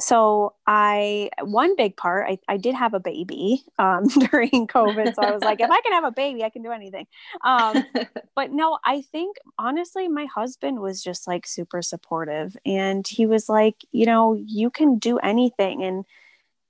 so 0.03 0.55
I 0.67 1.31
one 1.43 1.77
big 1.77 1.97
part 1.97 2.29
I, 2.29 2.39
I 2.49 2.57
did 2.57 2.75
have 2.75 2.93
a 2.93 2.99
baby 2.99 3.65
um, 3.79 4.09
during 4.31 4.67
COVID. 4.67 5.15
So 5.15 5.23
I 5.23 5.31
was 5.31 5.43
like, 5.43 5.61
if 5.61 5.71
I 5.71 5.81
can 5.81 5.93
have 5.93 6.03
a 6.03 6.11
baby, 6.11 6.43
I 6.43 6.51
can 6.51 6.63
do 6.63 6.73
anything. 6.73 7.07
Um, 7.45 7.85
but 8.35 8.51
no, 8.51 8.79
I 8.85 9.03
think 9.03 9.37
honestly, 9.59 10.09
my 10.09 10.27
husband 10.27 10.81
was 10.81 11.05
just 11.05 11.29
like 11.29 11.47
super 11.47 11.83
supportive, 11.83 12.57
and 12.67 13.07
he 13.07 13.27
was 13.27 13.49
like, 13.49 13.77
you 13.93 14.05
know, 14.05 14.35
you 14.35 14.71
can 14.71 14.99
do 14.99 15.19
anything, 15.19 15.85
and 15.85 16.05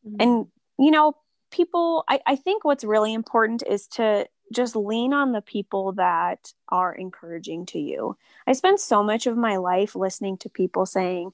mm-hmm. 0.06 0.16
and 0.20 0.46
you 0.78 0.90
know, 0.90 1.14
people. 1.50 2.04
I, 2.08 2.20
I 2.26 2.36
think 2.36 2.64
what's 2.64 2.84
really 2.84 3.14
important 3.14 3.62
is 3.66 3.86
to 3.88 4.28
just 4.52 4.76
lean 4.76 5.14
on 5.14 5.32
the 5.32 5.40
people 5.40 5.92
that 5.92 6.52
are 6.68 6.94
encouraging 6.94 7.64
to 7.64 7.78
you. 7.78 8.18
I 8.46 8.52
spent 8.52 8.80
so 8.80 9.02
much 9.02 9.26
of 9.26 9.38
my 9.38 9.56
life 9.56 9.96
listening 9.96 10.36
to 10.38 10.50
people 10.50 10.84
saying 10.84 11.32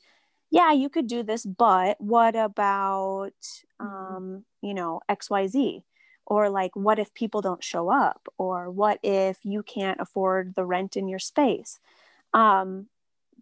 yeah, 0.51 0.73
you 0.73 0.89
could 0.89 1.07
do 1.07 1.23
this, 1.23 1.45
but 1.45 2.01
what 2.01 2.37
about, 2.37 3.33
mm-hmm. 3.81 3.87
um, 3.87 4.45
you 4.63 4.75
know, 4.75 5.01
XYZ? 5.09 5.83
Or 6.27 6.51
like, 6.51 6.77
what 6.77 6.99
if 6.99 7.15
people 7.15 7.41
don't 7.41 7.65
show 7.65 7.89
up? 7.89 8.29
Or 8.37 8.71
what 8.71 8.99
if 9.03 9.39
you 9.45 9.63
can't 9.63 10.01
afford 10.01 10.55
the 10.55 10.65
rent 10.65 10.97
in 10.97 11.09
your 11.09 11.19
space? 11.19 11.79
Um, 12.35 12.89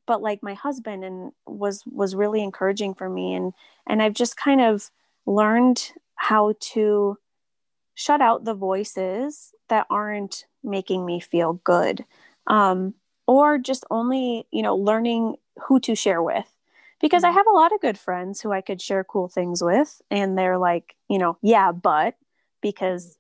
but 0.06 0.22
like 0.22 0.42
my 0.42 0.54
husband 0.54 1.04
and 1.04 1.32
was 1.46 1.82
was 1.86 2.14
really 2.14 2.42
encouraging 2.42 2.94
for 2.94 3.10
me 3.10 3.34
and 3.34 3.52
and 3.86 4.02
I've 4.02 4.14
just 4.14 4.36
kind 4.36 4.60
of 4.60 4.90
learned 5.26 5.92
how 6.14 6.54
to 6.60 7.18
shut 7.94 8.20
out 8.20 8.44
the 8.44 8.54
voices 8.54 9.52
that 9.68 9.86
aren't 9.90 10.46
making 10.62 11.04
me 11.04 11.20
feel 11.20 11.54
good 11.64 12.04
um, 12.46 12.94
or 13.26 13.58
just 13.58 13.84
only 13.90 14.46
you 14.50 14.62
know 14.62 14.76
learning 14.76 15.36
who 15.66 15.80
to 15.80 15.94
share 15.94 16.22
with 16.22 16.46
because 17.00 17.22
mm-hmm. 17.22 17.32
I 17.32 17.34
have 17.34 17.46
a 17.46 17.54
lot 17.54 17.72
of 17.72 17.80
good 17.80 17.98
friends 17.98 18.40
who 18.40 18.52
I 18.52 18.60
could 18.60 18.80
share 18.80 19.04
cool 19.04 19.28
things 19.28 19.62
with. 19.62 20.00
And 20.10 20.36
they're 20.36 20.58
like, 20.58 20.94
you 21.08 21.18
know, 21.18 21.38
yeah, 21.42 21.72
but 21.72 22.14
because 22.62 23.18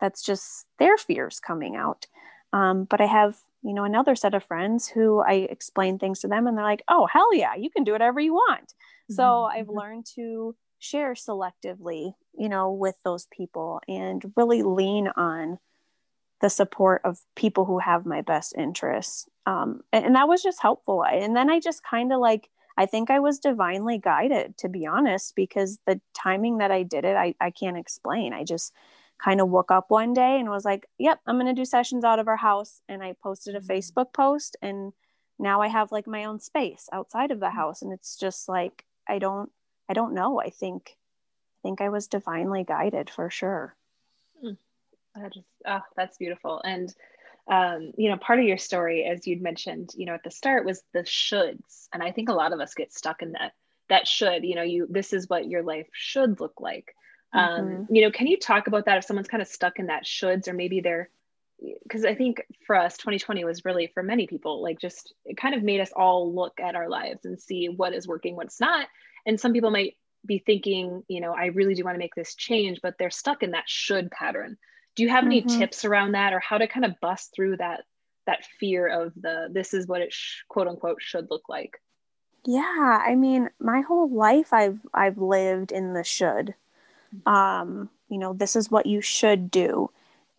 that's 0.00 0.22
just 0.22 0.66
their 0.78 0.96
fears 0.96 1.40
coming 1.40 1.76
out. 1.76 2.06
Um, 2.52 2.84
but 2.84 3.00
I 3.00 3.06
have, 3.06 3.36
you 3.62 3.74
know, 3.74 3.84
another 3.84 4.14
set 4.14 4.34
of 4.34 4.44
friends 4.44 4.88
who 4.88 5.20
I 5.20 5.46
explain 5.50 5.98
things 5.98 6.20
to 6.20 6.28
them 6.28 6.46
and 6.46 6.56
they're 6.56 6.64
like, 6.64 6.84
oh, 6.88 7.06
hell 7.06 7.34
yeah, 7.34 7.54
you 7.54 7.70
can 7.70 7.84
do 7.84 7.92
whatever 7.92 8.20
you 8.20 8.32
want. 8.32 8.68
Mm-hmm. 8.68 9.14
So 9.14 9.44
I've 9.44 9.66
mm-hmm. 9.66 9.78
learned 9.78 10.06
to 10.14 10.54
share 10.78 11.14
selectively, 11.14 12.14
you 12.38 12.48
know, 12.48 12.72
with 12.72 12.94
those 13.04 13.26
people 13.26 13.80
and 13.88 14.32
really 14.36 14.62
lean 14.62 15.08
on 15.16 15.58
the 16.40 16.48
support 16.48 17.02
of 17.04 17.18
people 17.34 17.64
who 17.64 17.80
have 17.80 18.06
my 18.06 18.22
best 18.22 18.54
interests. 18.56 19.28
Um, 19.44 19.82
and, 19.92 20.06
and 20.06 20.14
that 20.14 20.28
was 20.28 20.42
just 20.42 20.62
helpful. 20.62 21.04
And 21.04 21.34
then 21.34 21.50
I 21.50 21.58
just 21.58 21.82
kind 21.82 22.12
of 22.12 22.20
like, 22.20 22.48
I 22.78 22.86
think 22.86 23.10
I 23.10 23.18
was 23.18 23.40
divinely 23.40 23.98
guided, 23.98 24.56
to 24.58 24.68
be 24.68 24.86
honest, 24.86 25.34
because 25.34 25.80
the 25.84 26.00
timing 26.14 26.58
that 26.58 26.70
I 26.70 26.84
did 26.84 27.04
it, 27.04 27.16
I, 27.16 27.34
I 27.40 27.50
can't 27.50 27.76
explain. 27.76 28.32
I 28.32 28.44
just 28.44 28.72
kind 29.18 29.40
of 29.40 29.48
woke 29.48 29.72
up 29.72 29.86
one 29.90 30.14
day 30.14 30.38
and 30.38 30.48
was 30.48 30.64
like, 30.64 30.86
yep, 30.96 31.18
I'm 31.26 31.40
going 31.40 31.52
to 31.52 31.60
do 31.60 31.64
sessions 31.64 32.04
out 32.04 32.20
of 32.20 32.28
our 32.28 32.36
house. 32.36 32.80
And 32.88 33.02
I 33.02 33.16
posted 33.20 33.56
a 33.56 33.58
mm-hmm. 33.58 33.72
Facebook 33.72 34.12
post 34.12 34.56
and 34.62 34.92
now 35.40 35.60
I 35.60 35.66
have 35.66 35.90
like 35.90 36.06
my 36.06 36.24
own 36.24 36.38
space 36.38 36.88
outside 36.92 37.32
of 37.32 37.40
the 37.40 37.46
mm-hmm. 37.46 37.56
house. 37.56 37.82
And 37.82 37.92
it's 37.92 38.16
just 38.16 38.48
like, 38.48 38.84
I 39.08 39.18
don't, 39.18 39.50
I 39.88 39.92
don't 39.92 40.14
know. 40.14 40.40
I 40.40 40.50
think, 40.50 40.96
I 41.58 41.58
think 41.64 41.80
I 41.80 41.88
was 41.88 42.06
divinely 42.06 42.62
guided 42.62 43.10
for 43.10 43.28
sure. 43.28 43.74
Mm. 44.44 44.56
That 45.16 45.36
is, 45.36 45.42
oh, 45.66 45.80
that's 45.96 46.16
beautiful. 46.16 46.60
And 46.64 46.94
um, 47.48 47.92
you 47.96 48.10
know, 48.10 48.16
part 48.16 48.38
of 48.38 48.44
your 48.44 48.58
story, 48.58 49.04
as 49.04 49.26
you'd 49.26 49.40
mentioned, 49.40 49.90
you 49.96 50.06
know, 50.06 50.14
at 50.14 50.22
the 50.22 50.30
start 50.30 50.66
was 50.66 50.82
the 50.92 51.00
shoulds. 51.00 51.88
And 51.92 52.02
I 52.02 52.12
think 52.12 52.28
a 52.28 52.34
lot 52.34 52.52
of 52.52 52.60
us 52.60 52.74
get 52.74 52.92
stuck 52.92 53.22
in 53.22 53.32
that, 53.32 53.52
that 53.88 54.06
should, 54.06 54.44
you 54.44 54.54
know, 54.54 54.62
you, 54.62 54.86
this 54.90 55.12
is 55.12 55.28
what 55.28 55.48
your 55.48 55.62
life 55.62 55.88
should 55.92 56.40
look 56.40 56.60
like. 56.60 56.94
Um, 57.32 57.60
mm-hmm. 57.60 57.94
You 57.94 58.02
know, 58.02 58.10
can 58.10 58.26
you 58.26 58.38
talk 58.38 58.66
about 58.66 58.84
that 58.84 58.98
if 58.98 59.04
someone's 59.04 59.28
kind 59.28 59.42
of 59.42 59.48
stuck 59.48 59.78
in 59.78 59.86
that 59.86 60.04
shoulds 60.04 60.46
or 60.46 60.52
maybe 60.52 60.80
they're, 60.80 61.08
because 61.82 62.04
I 62.04 62.14
think 62.14 62.42
for 62.66 62.76
us, 62.76 62.98
2020 62.98 63.44
was 63.44 63.64
really 63.64 63.90
for 63.92 64.02
many 64.02 64.26
people, 64.26 64.62
like 64.62 64.78
just 64.78 65.14
it 65.24 65.36
kind 65.36 65.54
of 65.54 65.62
made 65.62 65.80
us 65.80 65.90
all 65.96 66.34
look 66.34 66.60
at 66.60 66.76
our 66.76 66.88
lives 66.88 67.24
and 67.24 67.40
see 67.40 67.68
what 67.68 67.94
is 67.94 68.06
working, 68.06 68.36
what's 68.36 68.60
not. 68.60 68.86
And 69.26 69.40
some 69.40 69.52
people 69.52 69.70
might 69.70 69.94
be 70.24 70.38
thinking, 70.38 71.02
you 71.08 71.20
know, 71.20 71.32
I 71.32 71.46
really 71.46 71.74
do 71.74 71.84
want 71.84 71.94
to 71.94 71.98
make 71.98 72.14
this 72.14 72.34
change, 72.34 72.80
but 72.82 72.96
they're 72.98 73.10
stuck 73.10 73.42
in 73.42 73.52
that 73.52 73.68
should 73.68 74.10
pattern. 74.10 74.58
Do 74.98 75.04
you 75.04 75.10
have 75.10 75.24
any 75.24 75.42
mm-hmm. 75.42 75.60
tips 75.60 75.84
around 75.84 76.12
that 76.12 76.32
or 76.32 76.40
how 76.40 76.58
to 76.58 76.66
kind 76.66 76.84
of 76.84 76.98
bust 77.00 77.32
through 77.32 77.58
that 77.58 77.84
that 78.26 78.44
fear 78.58 78.88
of 78.88 79.12
the 79.14 79.48
this 79.48 79.72
is 79.72 79.86
what 79.86 80.00
it 80.00 80.12
sh- 80.12 80.42
quote 80.48 80.66
unquote 80.66 81.00
should 81.00 81.30
look 81.30 81.48
like? 81.48 81.80
Yeah, 82.44 82.98
I 83.06 83.14
mean, 83.14 83.48
my 83.60 83.82
whole 83.82 84.10
life 84.10 84.52
I've 84.52 84.80
I've 84.92 85.18
lived 85.18 85.70
in 85.70 85.92
the 85.92 86.02
should. 86.02 86.56
Mm-hmm. 87.14 87.32
Um, 87.32 87.90
you 88.08 88.18
know, 88.18 88.32
this 88.32 88.56
is 88.56 88.72
what 88.72 88.86
you 88.86 89.00
should 89.00 89.52
do. 89.52 89.92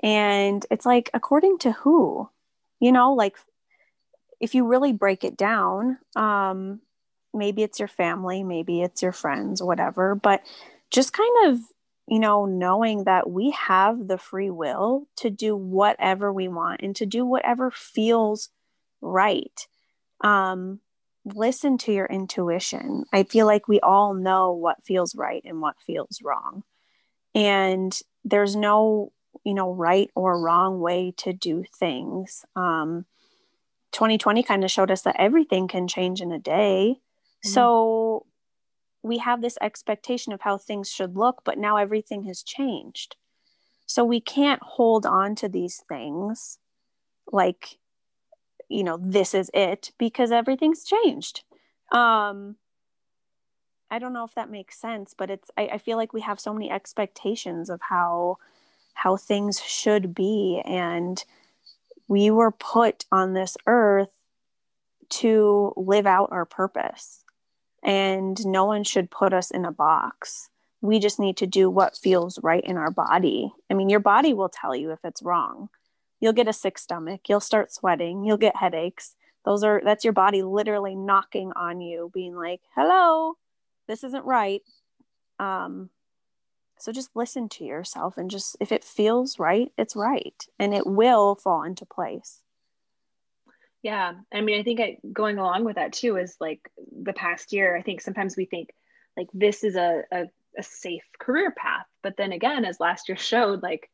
And 0.03 0.65
it's 0.69 0.85
like 0.85 1.09
according 1.13 1.59
to 1.59 1.71
who? 1.71 2.29
You 2.81 2.91
know, 2.91 3.13
like 3.13 3.37
if 4.41 4.53
you 4.53 4.67
really 4.67 4.91
break 4.91 5.23
it 5.23 5.37
down, 5.37 5.99
um, 6.17 6.81
maybe 7.33 7.63
it's 7.63 7.79
your 7.79 7.87
family, 7.87 8.43
maybe 8.43 8.81
it's 8.81 9.01
your 9.01 9.13
friends, 9.13 9.63
whatever, 9.63 10.15
but 10.15 10.43
just 10.91 11.13
kind 11.13 11.47
of, 11.47 11.59
you 12.09 12.19
know, 12.19 12.45
knowing 12.45 13.03
that 13.03 13.29
we 13.29 13.51
have 13.51 14.07
the 14.07 14.17
free 14.17 14.49
will 14.49 15.07
to 15.17 15.29
do 15.29 15.55
whatever 15.55 16.33
we 16.33 16.47
want 16.47 16.81
and 16.81 16.95
to 16.95 17.05
do 17.05 17.23
whatever 17.23 17.69
feels 17.69 18.49
right. 18.99 19.67
Um, 20.21 20.79
listen 21.23 21.77
to 21.79 21.93
your 21.93 22.07
intuition. 22.07 23.05
I 23.13 23.23
feel 23.23 23.45
like 23.45 23.67
we 23.67 23.79
all 23.81 24.15
know 24.15 24.53
what 24.53 24.83
feels 24.83 25.13
right 25.15 25.43
and 25.45 25.61
what 25.61 25.75
feels 25.85 26.19
wrong. 26.23 26.63
And 27.35 27.97
there's 28.25 28.55
no, 28.55 29.11
you 29.43 29.53
know, 29.53 29.71
right 29.71 30.09
or 30.15 30.41
wrong 30.41 30.79
way 30.79 31.13
to 31.17 31.31
do 31.31 31.63
things. 31.77 32.43
Um, 32.55 33.05
2020 33.91 34.41
kind 34.41 34.63
of 34.63 34.71
showed 34.71 34.89
us 34.89 35.03
that 35.03 35.15
everything 35.19 35.67
can 35.67 35.87
change 35.87 36.21
in 36.21 36.31
a 36.31 36.39
day. 36.39 36.95
Mm-hmm. 36.97 37.49
So 37.49 38.25
we 39.01 39.19
have 39.19 39.41
this 39.41 39.57
expectation 39.61 40.33
of 40.33 40.41
how 40.41 40.57
things 40.57 40.89
should 40.89 41.15
look, 41.15 41.41
but 41.43 41.57
now 41.57 41.77
everything 41.77 42.23
has 42.23 42.43
changed. 42.43 43.15
So 43.85 44.03
we 44.03 44.19
can't 44.19 44.61
hold 44.61 45.05
on 45.05 45.35
to 45.35 45.49
these 45.49 45.83
things 45.89 46.59
like, 47.31 47.77
you 48.67 48.83
know, 48.83 48.97
this 49.01 49.33
is 49.33 49.49
it 49.53 49.91
because 49.97 50.31
everything's 50.31 50.83
changed. 50.83 51.43
Um, 51.91 52.57
I 53.89 53.97
don't 53.97 54.13
know 54.13 54.25
if 54.25 54.35
that 54.35 54.51
makes 54.51 54.79
sense, 54.79 55.15
but 55.17 55.31
it's, 55.31 55.49
I, 55.57 55.69
I 55.73 55.77
feel 55.79 55.97
like 55.97 56.13
we 56.13 56.21
have 56.21 56.39
so 56.39 56.53
many 56.53 56.69
expectations 56.69 57.69
of 57.69 57.81
how, 57.89 58.37
how 58.93 59.17
things 59.17 59.59
should 59.59 60.13
be. 60.13 60.61
And 60.65 61.23
we 62.07 62.29
were 62.29 62.51
put 62.51 63.05
on 63.11 63.33
this 63.33 63.57
earth 63.65 64.09
to 65.09 65.73
live 65.75 66.05
out 66.05 66.31
our 66.31 66.45
purpose 66.45 67.23
and 67.83 68.45
no 68.45 68.65
one 68.65 68.83
should 68.83 69.11
put 69.11 69.33
us 69.33 69.51
in 69.51 69.65
a 69.65 69.71
box. 69.71 70.49
We 70.81 70.99
just 70.99 71.19
need 71.19 71.37
to 71.37 71.47
do 71.47 71.69
what 71.69 71.97
feels 71.97 72.39
right 72.41 72.63
in 72.63 72.77
our 72.77 72.91
body. 72.91 73.53
I 73.69 73.73
mean, 73.73 73.89
your 73.89 73.99
body 73.99 74.33
will 74.33 74.49
tell 74.49 74.75
you 74.75 74.91
if 74.91 74.99
it's 75.03 75.21
wrong. 75.21 75.69
You'll 76.19 76.33
get 76.33 76.47
a 76.47 76.53
sick 76.53 76.77
stomach, 76.77 77.21
you'll 77.27 77.39
start 77.39 77.73
sweating, 77.73 78.23
you'll 78.23 78.37
get 78.37 78.57
headaches. 78.57 79.15
Those 79.45 79.63
are 79.63 79.81
that's 79.83 80.03
your 80.03 80.13
body 80.13 80.43
literally 80.43 80.95
knocking 80.95 81.51
on 81.55 81.81
you 81.81 82.11
being 82.13 82.35
like, 82.35 82.61
"Hello, 82.75 83.35
this 83.87 84.03
isn't 84.03 84.25
right." 84.25 84.61
Um 85.39 85.89
so 86.77 86.93
just 86.93 87.15
listen 87.15 87.49
to 87.49 87.65
yourself 87.65 88.17
and 88.17 88.31
just 88.31 88.55
if 88.59 88.71
it 88.71 88.83
feels 88.83 89.39
right, 89.39 89.71
it's 89.77 89.95
right 89.95 90.45
and 90.57 90.73
it 90.73 90.87
will 90.87 91.35
fall 91.35 91.63
into 91.63 91.85
place. 91.85 92.41
Yeah. 93.81 94.13
I 94.33 94.41
mean, 94.41 94.59
I 94.59 94.63
think 94.63 94.79
I, 94.79 94.97
going 95.13 95.37
along 95.37 95.63
with 95.63 95.75
that 95.75 95.93
too 95.93 96.17
is 96.17 96.35
like 96.39 96.69
the 97.01 97.13
past 97.13 97.53
year, 97.53 97.77
I 97.77 97.81
think 97.81 98.01
sometimes 98.01 98.35
we 98.35 98.45
think 98.45 98.71
like 99.15 99.27
this 99.33 99.63
is 99.63 99.75
a, 99.75 100.03
a, 100.11 100.25
a 100.57 100.63
safe 100.63 101.03
career 101.19 101.51
path. 101.51 101.85
But 102.03 102.17
then 102.17 102.31
again, 102.31 102.65
as 102.65 102.79
last 102.79 103.07
year 103.07 103.17
showed, 103.17 103.63
like 103.63 103.89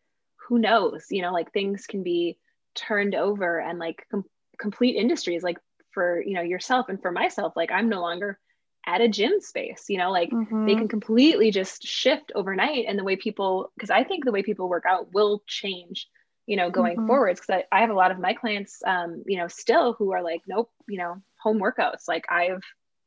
who 0.48 0.58
knows, 0.58 1.06
you 1.12 1.22
know, 1.22 1.32
like 1.32 1.51
things 1.51 1.86
can 1.86 2.04
be 2.04 2.38
turned 2.74 3.15
over 3.15 3.60
and 3.60 3.80
like 3.80 4.06
com- 4.10 4.25
complete 4.58 4.96
industries, 4.96 5.44
like 5.44 5.58
for, 5.92 6.22
you 6.22 6.34
know, 6.34 6.42
yourself 6.42 6.89
and 6.89 7.01
for 7.01 7.12
myself, 7.12 7.54
like 7.56 7.72
I'm 7.72 7.89
no 7.89 8.01
longer 8.01 8.39
at 8.88 9.01
a 9.01 9.08
gym 9.08 9.34
space, 9.39 9.86
you 9.89 9.98
know, 9.98 10.12
like 10.12 10.30
mm-hmm. 10.30 10.65
they 10.65 10.75
can 10.75 10.88
completely 10.88 11.51
just 11.51 11.84
shift 11.84 12.32
overnight. 12.36 12.86
And 12.88 13.00
the 13.00 13.04
way 13.04 13.15
people, 13.15 13.72
because 13.75 13.89
I 13.89 14.04
think 14.04 14.25
the 14.25 14.32
way 14.32 14.44
people 14.44 14.70
work 14.70 14.84
out 14.88 15.13
will 15.13 15.44
change 15.48 16.08
you 16.46 16.58
know, 16.58 16.70
going 16.70 16.98
mm-hmm. 16.98 17.08
forwards. 17.08 17.40
Cause 17.42 17.62
I, 17.72 17.78
I, 17.78 17.82
have 17.82 17.90
a 17.90 17.96
lot 17.96 18.12
of 18.12 18.20
my 18.20 18.34
clients, 18.34 18.82
um, 18.86 19.24
you 19.25 19.38
know, 19.38 19.48
still 19.48 19.94
who 19.94 20.12
are 20.14 20.22
like, 20.22 20.42
nope, 20.48 20.70
you 20.88 20.98
know, 20.98 21.22
home 21.42 21.60
workouts. 21.60 22.08
Like 22.08 22.25
I've 22.30 22.62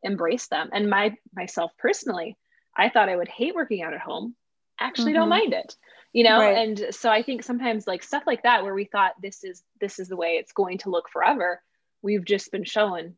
embraced 0.04 0.50
them. 0.50 0.71
And 0.73 0.90
my 0.90 1.14
myself 1.35 1.73
personally, 1.78 2.37
I 2.76 2.88
thought 2.88 3.09
I 3.09 3.16
would 3.16 3.28
hate 3.28 3.54
working 3.54 3.83
out 3.83 3.95
at 3.95 4.00
home. 4.00 4.35
Actually 4.80 5.12
mm-hmm. 5.12 5.21
don't 5.21 5.28
mind 5.28 5.52
it. 5.52 5.75
You 6.12 6.25
know, 6.25 6.38
right. 6.40 6.57
and 6.57 6.95
so 6.95 7.11
I 7.11 7.23
think 7.23 7.42
sometimes 7.42 7.87
like 7.87 8.02
stuff 8.02 8.23
like 8.26 8.45
that 8.45 8.62
where 8.62 8.75
we 8.75 8.85
thought 8.85 9.21
this 9.21 9.45
is 9.45 9.62
this 9.80 9.99
is 9.99 10.09
the 10.09 10.16
way 10.16 10.37
it's 10.40 10.52
going 10.52 10.78
to 10.78 10.90
look 10.90 11.09
forever, 11.11 11.62
we've 12.02 12.25
just 12.25 12.50
been 12.50 12.64
shown 12.64 13.14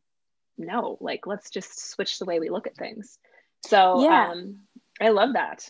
no, 0.57 0.97
like 0.99 1.25
let's 1.25 1.49
just 1.49 1.91
switch 1.91 2.19
the 2.19 2.25
way 2.25 2.39
we 2.39 2.49
look 2.49 2.67
at 2.67 2.75
things. 2.75 3.17
So 3.65 4.03
yeah. 4.03 4.31
um 4.31 4.59
I 4.99 5.09
love 5.09 5.33
that. 5.33 5.69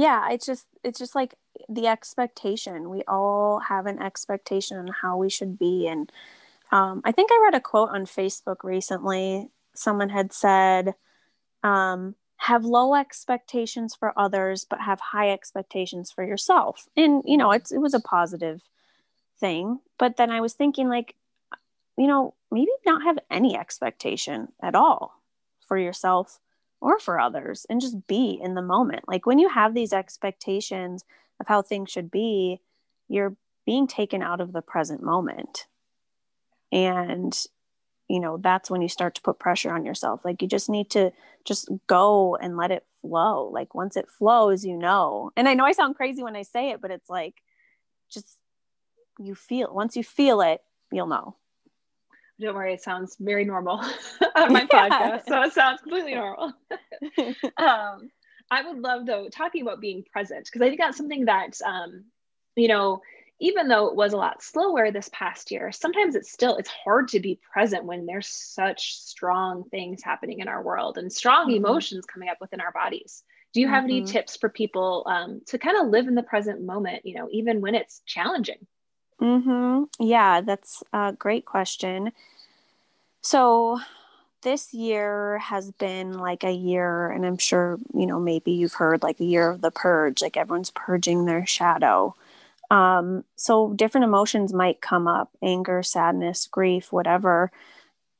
Yeah, 0.00 0.30
it's 0.30 0.46
just 0.46 0.66
it's 0.82 0.98
just 0.98 1.14
like 1.14 1.34
the 1.68 1.86
expectation. 1.86 2.88
We 2.88 3.02
all 3.06 3.60
have 3.68 3.84
an 3.84 4.00
expectation 4.00 4.78
on 4.78 4.86
how 4.86 5.18
we 5.18 5.28
should 5.28 5.58
be. 5.58 5.86
And 5.86 6.10
um, 6.72 7.02
I 7.04 7.12
think 7.12 7.30
I 7.30 7.40
read 7.44 7.54
a 7.54 7.60
quote 7.60 7.90
on 7.90 8.06
Facebook 8.06 8.64
recently. 8.64 9.50
Someone 9.74 10.08
had 10.08 10.32
said, 10.32 10.94
um, 11.62 12.14
have 12.38 12.64
low 12.64 12.94
expectations 12.94 13.94
for 13.94 14.18
others, 14.18 14.64
but 14.64 14.80
have 14.80 15.00
high 15.00 15.30
expectations 15.30 16.10
for 16.10 16.24
yourself. 16.24 16.88
And, 16.96 17.22
you 17.26 17.36
know, 17.36 17.50
it's, 17.52 17.70
it 17.70 17.82
was 17.82 17.92
a 17.92 18.00
positive 18.00 18.62
thing. 19.38 19.80
But 19.98 20.16
then 20.16 20.30
I 20.30 20.40
was 20.40 20.54
thinking, 20.54 20.88
like, 20.88 21.14
you 21.98 22.06
know, 22.06 22.32
maybe 22.50 22.70
not 22.86 23.02
have 23.02 23.18
any 23.30 23.54
expectation 23.54 24.48
at 24.62 24.74
all 24.74 25.20
for 25.60 25.76
yourself 25.76 26.40
or 26.80 26.98
for 26.98 27.20
others 27.20 27.66
and 27.68 27.80
just 27.80 28.06
be 28.06 28.38
in 28.42 28.54
the 28.54 28.62
moment. 28.62 29.06
Like 29.06 29.26
when 29.26 29.38
you 29.38 29.48
have 29.48 29.74
these 29.74 29.92
expectations 29.92 31.04
of 31.38 31.48
how 31.48 31.62
things 31.62 31.90
should 31.90 32.10
be, 32.10 32.60
you're 33.08 33.36
being 33.66 33.86
taken 33.86 34.22
out 34.22 34.40
of 34.40 34.52
the 34.52 34.62
present 34.62 35.02
moment. 35.02 35.66
And, 36.72 37.36
you 38.08 38.20
know, 38.20 38.38
that's 38.38 38.70
when 38.70 38.82
you 38.82 38.88
start 38.88 39.14
to 39.16 39.22
put 39.22 39.38
pressure 39.38 39.72
on 39.72 39.84
yourself. 39.84 40.24
Like 40.24 40.40
you 40.42 40.48
just 40.48 40.68
need 40.68 40.90
to 40.90 41.12
just 41.44 41.68
go 41.86 42.36
and 42.36 42.56
let 42.56 42.70
it 42.70 42.84
flow. 43.00 43.50
Like 43.52 43.74
once 43.74 43.96
it 43.96 44.08
flows, 44.08 44.64
you 44.64 44.76
know. 44.76 45.30
And 45.36 45.48
I 45.48 45.54
know 45.54 45.64
I 45.64 45.72
sound 45.72 45.96
crazy 45.96 46.22
when 46.22 46.36
I 46.36 46.42
say 46.42 46.70
it, 46.70 46.80
but 46.80 46.90
it's 46.90 47.10
like 47.10 47.42
just 48.10 48.36
you 49.18 49.34
feel 49.34 49.72
once 49.74 49.96
you 49.96 50.04
feel 50.04 50.40
it, 50.40 50.62
you'll 50.90 51.06
know. 51.06 51.36
Don't 52.40 52.54
worry, 52.54 52.74
it 52.74 52.82
sounds 52.82 53.16
very 53.20 53.44
normal 53.44 53.82
on 54.36 54.52
my 54.52 54.66
yeah. 54.72 54.88
podcast. 54.88 55.28
So 55.28 55.42
it 55.42 55.52
sounds 55.52 55.80
completely 55.82 56.14
normal. 56.14 56.52
um, 57.58 58.10
I 58.50 58.62
would 58.66 58.78
love 58.78 59.06
though 59.06 59.28
talking 59.28 59.62
about 59.62 59.80
being 59.80 60.04
present 60.12 60.46
because 60.46 60.62
I 60.62 60.68
think 60.68 60.80
that's 60.80 60.96
something 60.96 61.26
that 61.26 61.58
um, 61.64 62.04
you 62.56 62.68
know 62.68 63.00
even 63.42 63.68
though 63.68 63.86
it 63.86 63.96
was 63.96 64.12
a 64.12 64.18
lot 64.18 64.42
slower 64.42 64.90
this 64.90 65.08
past 65.12 65.50
year 65.50 65.72
sometimes 65.72 66.14
it's 66.14 66.32
still 66.32 66.56
it's 66.56 66.68
hard 66.68 67.08
to 67.08 67.20
be 67.20 67.40
present 67.52 67.84
when 67.84 68.06
there's 68.06 68.28
such 68.28 68.96
strong 68.96 69.64
things 69.70 70.02
happening 70.02 70.40
in 70.40 70.48
our 70.48 70.62
world 70.62 70.98
and 70.98 71.12
strong 71.12 71.46
mm-hmm. 71.46 71.64
emotions 71.64 72.04
coming 72.04 72.28
up 72.28 72.38
within 72.40 72.60
our 72.60 72.72
bodies 72.72 73.22
do 73.54 73.60
you 73.60 73.68
have 73.68 73.84
mm-hmm. 73.84 73.98
any 73.98 74.04
tips 74.04 74.36
for 74.36 74.48
people 74.48 75.04
um, 75.06 75.40
to 75.46 75.58
kind 75.58 75.76
of 75.76 75.88
live 75.88 76.06
in 76.06 76.14
the 76.14 76.22
present 76.22 76.62
moment 76.62 77.04
you 77.04 77.16
know 77.16 77.28
even 77.30 77.60
when 77.60 77.74
it's 77.74 78.02
challenging 78.04 78.66
mm-hmm. 79.20 79.84
yeah 80.02 80.40
that's 80.40 80.82
a 80.92 81.12
great 81.12 81.44
question 81.44 82.12
so 83.22 83.80
this 84.42 84.72
year 84.72 85.38
has 85.38 85.70
been 85.72 86.14
like 86.14 86.44
a 86.44 86.52
year, 86.52 87.10
and 87.10 87.26
I'm 87.26 87.38
sure, 87.38 87.78
you 87.94 88.06
know, 88.06 88.18
maybe 88.18 88.52
you've 88.52 88.74
heard 88.74 89.02
like 89.02 89.18
the 89.18 89.26
year 89.26 89.50
of 89.50 89.60
the 89.60 89.70
purge, 89.70 90.22
like 90.22 90.36
everyone's 90.36 90.70
purging 90.70 91.26
their 91.26 91.46
shadow. 91.46 92.14
Um, 92.70 93.24
so 93.36 93.72
different 93.74 94.04
emotions 94.04 94.52
might 94.52 94.80
come 94.80 95.06
up 95.08 95.30
anger, 95.42 95.82
sadness, 95.82 96.46
grief, 96.46 96.92
whatever. 96.92 97.50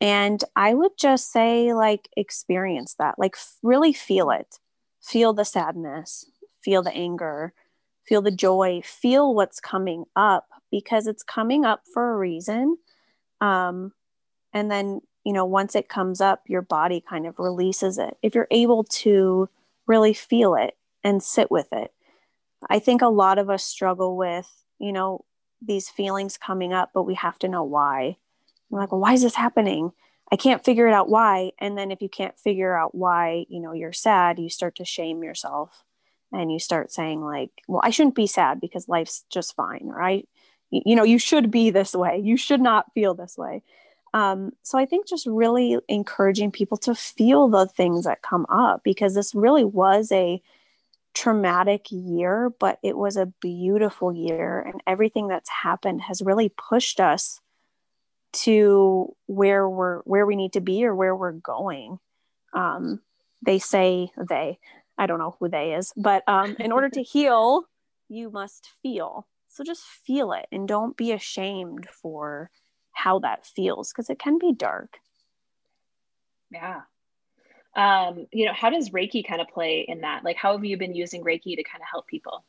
And 0.01 0.43
I 0.57 0.75
would 0.75 0.93
just 0.99 1.31
say, 1.33 1.75
like, 1.75 2.09
experience 2.17 2.95
that, 2.95 3.19
like, 3.19 3.37
really 3.63 3.93
feel 3.93 4.31
it. 4.31 4.59
Feel 5.03 5.33
the 5.35 5.45
sadness, 5.45 6.27
feel 6.63 6.83
the 6.83 6.93
anger, 6.95 7.53
feel 8.05 8.23
the 8.23 8.31
joy, 8.31 8.81
feel 8.85 9.35
what's 9.35 9.61
coming 9.61 10.05
up 10.17 10.49
because 10.71 11.07
it's 11.07 11.23
coming 11.23 11.65
up 11.65 11.83
for 11.93 12.13
a 12.13 12.19
reason. 12.19 12.77
Um, 13.41 13.93
and 14.53 14.71
then 14.71 15.01
you 15.25 15.33
know, 15.33 15.45
once 15.45 15.75
it 15.75 15.89
comes 15.89 16.21
up, 16.21 16.43
your 16.47 16.63
body 16.63 17.03
kind 17.07 17.27
of 17.27 17.39
releases 17.39 17.99
it. 17.99 18.17
If 18.23 18.35
you're 18.35 18.49
able 18.51 18.85
to 18.85 19.49
really 19.87 20.15
feel 20.15 20.55
it 20.55 20.77
and 21.05 21.23
sit 21.23 21.51
with 21.51 21.69
it, 21.73 21.93
I 22.69 22.79
think 22.79 23.03
a 23.03 23.09
lot 23.09 23.39
of 23.39 23.51
us 23.51 23.65
struggle 23.65 24.17
with, 24.17 24.65
you 24.79 24.93
know, 24.93 25.25
these 25.61 25.89
feelings 25.91 26.39
coming 26.39 26.73
up, 26.73 26.91
but 26.95 27.03
we 27.03 27.15
have 27.15 27.39
to 27.41 27.49
know 27.49 27.65
why. 27.65 28.17
We're 28.71 28.81
like, 28.81 28.93
well, 28.93 29.01
why 29.01 29.13
is 29.13 29.23
this 29.23 29.35
happening? 29.35 29.93
I 30.33 30.37
can't 30.37 30.65
figure 30.65 30.87
it 30.87 30.95
out 30.95 31.09
why. 31.09 31.53
And 31.59 31.77
then 31.77 31.91
if 31.91 32.01
you 32.01 32.09
can't 32.09 32.39
figure 32.39 32.75
out 32.75 32.95
why, 32.95 33.45
you 33.49 33.61
know, 33.61 33.73
you're 33.73 33.93
sad, 33.93 34.39
you 34.39 34.49
start 34.49 34.77
to 34.77 34.85
shame 34.85 35.23
yourself 35.23 35.85
and 36.33 36.53
you 36.53 36.59
start 36.59 36.93
saying 36.93 37.21
like, 37.21 37.51
well, 37.67 37.81
I 37.83 37.91
shouldn't 37.91 38.15
be 38.15 38.27
sad 38.27 38.61
because 38.61 38.89
life's 38.89 39.25
just 39.29 39.57
fine, 39.57 39.87
right? 39.87 40.29
You 40.71 40.95
know, 40.97 41.05
you 41.05 41.19
should 41.19 41.51
be 41.51 41.71
this 41.71 41.95
way. 41.95 42.21
You 42.23 42.37
should 42.37 42.61
not 42.61 42.93
feel 42.95 43.15
this 43.15 43.37
way. 43.37 43.63
Um, 44.13 44.53
so 44.63 44.79
I 44.79 44.87
think 44.87 45.07
just 45.07 45.27
really 45.27 45.79
encouraging 45.89 46.51
people 46.51 46.77
to 46.79 46.95
feel 46.95 47.49
the 47.49 47.67
things 47.67 48.05
that 48.05 48.23
come 48.23 48.47
up 48.49 48.83
because 48.83 49.15
this 49.15 49.35
really 49.35 49.65
was 49.65 50.11
a 50.11 50.43
traumatic 51.15 51.87
year, 51.91 52.53
but 52.59 52.79
it 52.83 52.97
was 52.97 53.17
a 53.17 53.27
beautiful 53.41 54.13
year. 54.13 54.61
And 54.61 54.83
everything 54.87 55.29
that's 55.29 55.51
happened 55.51 56.03
has 56.03 56.23
really 56.23 56.49
pushed 56.49 57.01
us 57.01 57.41
to 58.33 59.15
where 59.27 59.69
we're 59.69 60.01
where 60.01 60.25
we 60.25 60.37
need 60.37 60.53
to 60.53 60.61
be 60.61 60.85
or 60.85 60.95
where 60.95 61.15
we're 61.15 61.33
going. 61.33 61.99
Um, 62.53 63.01
they 63.43 63.59
say 63.59 64.11
they, 64.29 64.59
I 64.99 65.07
don't 65.07 65.19
know 65.19 65.37
who 65.41 65.49
they 65.49 65.75
is, 65.75 65.93
but 65.97 66.23
um, 66.29 66.57
in 66.59 66.73
order 66.73 66.89
to 66.91 67.03
heal, 67.03 67.65
you 68.09 68.31
must 68.31 68.71
feel. 68.83 69.27
So 69.51 69.65
just 69.65 69.83
feel 69.83 70.33
it 70.33 70.47
and 70.53 70.67
don't 70.67 70.97
be 70.97 71.11
ashamed 71.11 71.89
for 71.91 72.51
how 72.93 73.19
that 73.19 73.45
feels 73.45 73.93
because 73.93 74.09
it 74.09 74.19
can 74.19 74.39
be 74.39 74.53
dark. 74.53 74.99
Yeah. 76.53 76.83
Um, 77.75 78.27
you 78.33 78.47
know, 78.47 78.53
how 78.53 78.71
does 78.71 78.91
Reiki 78.91 79.27
kind 79.27 79.41
of 79.41 79.49
play 79.49 79.85
in 79.87 80.03
that? 80.03 80.25
Like, 80.25 80.37
how 80.37 80.53
have 80.53 80.65
you 80.65 80.77
been 80.77 80.95
using 80.95 81.25
Reiki 81.25 81.57
to 81.57 81.65
kind 81.65 81.83
of 81.83 81.89
help 81.91 82.07
people? 82.07 82.45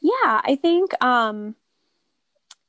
Yeah, 0.00 0.40
I 0.44 0.58
think, 0.60 1.00
um, 1.02 1.54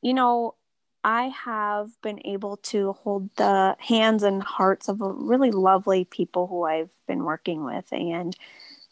you 0.02 0.14
know, 0.14 0.56
I 1.04 1.30
have 1.30 1.90
been 2.02 2.20
able 2.26 2.58
to 2.58 2.94
hold 2.94 3.30
the 3.38 3.76
hands 3.80 4.24
and 4.24 4.44
hearts 4.44 4.88
of 4.88 5.00
really 5.00 5.52
lovely 5.52 6.06
people 6.06 6.48
who 6.48 6.64
I've 6.64 6.92
been 7.08 7.24
working 7.24 7.64
with. 7.64 7.86
And 7.92 8.36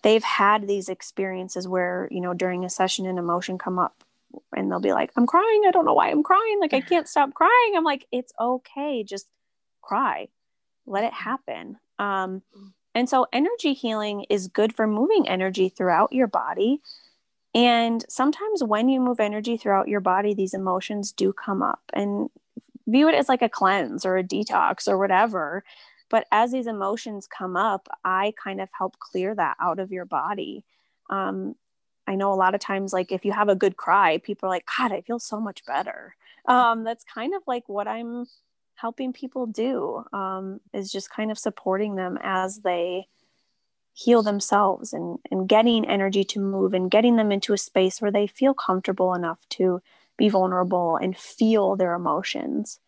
they've 0.02 0.24
had 0.24 0.68
these 0.68 0.88
experiences 0.88 1.68
where, 1.68 2.08
you 2.10 2.22
know, 2.22 2.34
during 2.34 2.64
a 2.64 2.70
session, 2.70 3.06
an 3.06 3.18
emotion 3.18 3.58
come 3.58 3.78
up 3.78 4.05
and 4.56 4.72
they'll 4.72 4.80
be 4.80 4.94
like, 4.94 5.12
I'm 5.16 5.28
crying. 5.28 5.64
I 5.68 5.72
don't 5.72 5.86
know 5.86 5.94
why 5.94 6.10
I'm 6.10 6.24
crying. 6.24 6.60
Like, 6.60 6.74
I 6.74 6.82
can't 6.90 7.08
stop 7.08 7.34
crying. 7.34 7.74
I'm 7.76 7.84
like, 7.84 8.08
it's 8.12 8.34
okay. 8.40 9.04
Just 9.04 9.28
cry, 9.82 10.30
let 10.86 11.04
it 11.04 11.14
happen. 11.14 11.78
Um, 12.00 12.42
and 12.94 13.10
so, 13.10 13.28
energy 13.34 13.74
healing 13.74 14.26
is 14.30 14.48
good 14.48 14.74
for 14.74 14.88
moving 14.88 15.28
energy 15.28 15.70
throughout 15.70 16.14
your 16.14 16.28
body. 16.28 16.82
And 17.54 18.04
sometimes, 18.10 18.64
when 18.64 18.90
you 18.90 19.00
move 19.00 19.20
energy 19.20 19.58
throughout 19.58 19.88
your 19.88 20.02
body, 20.02 20.34
these 20.34 20.54
emotions 20.54 21.12
do 21.12 21.34
come 21.34 21.62
up 21.62 21.82
and 21.94 22.30
view 22.88 23.10
it 23.10 23.16
as 23.16 23.30
like 23.30 23.42
a 23.42 23.50
cleanse 23.50 24.06
or 24.06 24.18
a 24.18 24.24
detox 24.24 24.88
or 24.88 24.98
whatever. 24.98 25.64
But 26.10 26.28
as 26.32 26.52
these 26.52 26.68
emotions 26.68 27.28
come 27.28 27.58
up, 27.58 27.88
I 28.04 28.34
kind 28.42 28.62
of 28.62 28.70
help 28.78 29.00
clear 29.00 29.34
that 29.36 29.58
out 29.60 29.80
of 29.80 29.92
your 29.92 30.06
body. 30.06 30.64
Um, 31.10 31.56
I 32.08 32.16
know 32.16 32.32
a 32.32 32.36
lot 32.36 32.56
of 32.56 32.62
times, 32.62 32.94
like 32.94 33.12
if 33.12 33.26
you 33.26 33.32
have 33.32 33.50
a 33.50 33.56
good 33.56 33.78
cry, 33.78 34.20
people 34.20 34.48
are 34.48 34.52
like, 34.52 34.68
God, 34.78 34.92
I 34.92 35.02
feel 35.02 35.20
so 35.20 35.40
much 35.40 35.66
better. 35.66 36.16
Um, 36.46 36.84
that's 36.84 37.04
kind 37.04 37.34
of 37.34 37.42
like 37.48 37.68
what 37.68 37.88
I'm 37.88 38.28
helping 38.76 39.14
people 39.14 39.48
do 39.48 40.04
um, 40.14 40.60
is 40.74 40.92
just 40.92 41.10
kind 41.10 41.32
of 41.32 41.38
supporting 41.38 41.96
them 41.96 42.20
as 42.22 42.60
they 42.60 43.08
heal 43.94 44.22
themselves 44.22 44.94
and, 44.94 45.18
and 45.32 45.48
getting 45.48 45.88
energy 45.88 46.24
to 46.26 46.40
move 46.40 46.74
and 46.74 46.92
getting 46.92 47.16
them 47.16 47.32
into 47.32 47.54
a 47.54 47.58
space 47.58 48.02
where 48.02 48.12
they 48.12 48.28
feel 48.28 48.54
comfortable 48.54 49.14
enough 49.14 49.40
to 49.50 49.82
be 50.18 50.28
vulnerable 50.30 50.98
and 50.98 51.18
feel 51.18 51.76
their 51.76 51.94
emotions. 51.94 52.80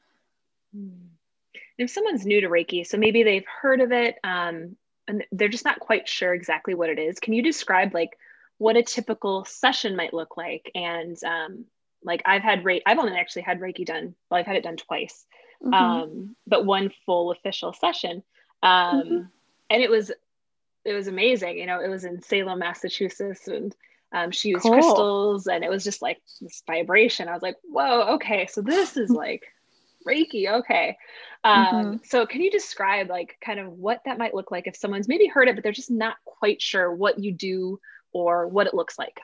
If 1.77 1.89
someone's 1.89 2.25
new 2.25 2.41
to 2.41 2.49
Reiki, 2.49 2.85
so 2.85 2.97
maybe 2.97 3.23
they've 3.23 3.45
heard 3.61 3.79
of 3.79 3.91
it 3.91 4.17
um, 4.23 4.75
and 5.07 5.23
they're 5.31 5.47
just 5.47 5.65
not 5.65 5.79
quite 5.79 6.09
sure 6.09 6.33
exactly 6.33 6.73
what 6.73 6.89
it 6.89 6.99
is, 6.99 7.19
can 7.19 7.33
you 7.33 7.41
describe 7.41 7.93
like 7.93 8.17
what 8.57 8.77
a 8.77 8.83
typical 8.83 9.45
session 9.45 9.95
might 9.95 10.13
look 10.13 10.37
like. 10.37 10.71
And 10.73 11.17
um, 11.23 11.65
like 12.03 12.21
I've 12.25 12.41
had 12.41 12.63
Reiki, 12.63 12.81
I've 12.85 12.99
only 12.99 13.17
actually 13.17 13.43
had 13.43 13.59
Reiki 13.59 13.85
done. 13.85 14.15
Well, 14.29 14.39
I've 14.39 14.47
had 14.47 14.55
it 14.55 14.63
done 14.63 14.77
twice, 14.77 15.25
mm-hmm. 15.63 15.73
um, 15.73 16.35
but 16.45 16.65
one 16.65 16.91
full 17.05 17.31
official 17.31 17.73
session. 17.73 18.23
Um, 18.63 19.01
mm-hmm. 19.01 19.21
And 19.69 19.83
it 19.83 19.89
was, 19.89 20.11
it 20.85 20.93
was 20.93 21.07
amazing. 21.07 21.57
You 21.57 21.65
know, 21.65 21.81
it 21.81 21.89
was 21.89 22.05
in 22.05 22.21
Salem, 22.21 22.59
Massachusetts, 22.59 23.47
and 23.47 23.75
um, 24.13 24.31
she 24.31 24.49
used 24.49 24.63
cool. 24.63 24.71
crystals, 24.71 25.47
and 25.47 25.63
it 25.63 25.69
was 25.69 25.83
just 25.83 26.01
like 26.01 26.19
this 26.41 26.63
vibration. 26.65 27.27
I 27.27 27.33
was 27.33 27.41
like, 27.41 27.57
whoa, 27.63 28.15
okay, 28.15 28.47
so 28.47 28.61
this 28.61 28.95
is 28.95 29.09
like 29.11 29.43
Reiki, 30.07 30.49
okay. 30.59 30.97
Um, 31.43 31.65
mm-hmm. 31.65 31.95
So, 32.03 32.25
can 32.25 32.41
you 32.41 32.49
describe 32.49 33.09
like 33.09 33.37
kind 33.43 33.59
of 33.59 33.73
what 33.73 34.01
that 34.05 34.17
might 34.17 34.33
look 34.33 34.49
like 34.49 34.65
if 34.65 34.77
someone's 34.77 35.09
maybe 35.09 35.27
heard 35.27 35.49
it, 35.49 35.55
but 35.55 35.63
they're 35.63 35.73
just 35.73 35.91
not 35.91 36.15
quite 36.23 36.61
sure 36.61 36.93
what 36.93 37.19
you 37.19 37.33
do 37.33 37.79
or 38.17 38.47
what 38.47 38.67
it 38.67 38.73
looks 38.73 38.97
like? 38.97 39.21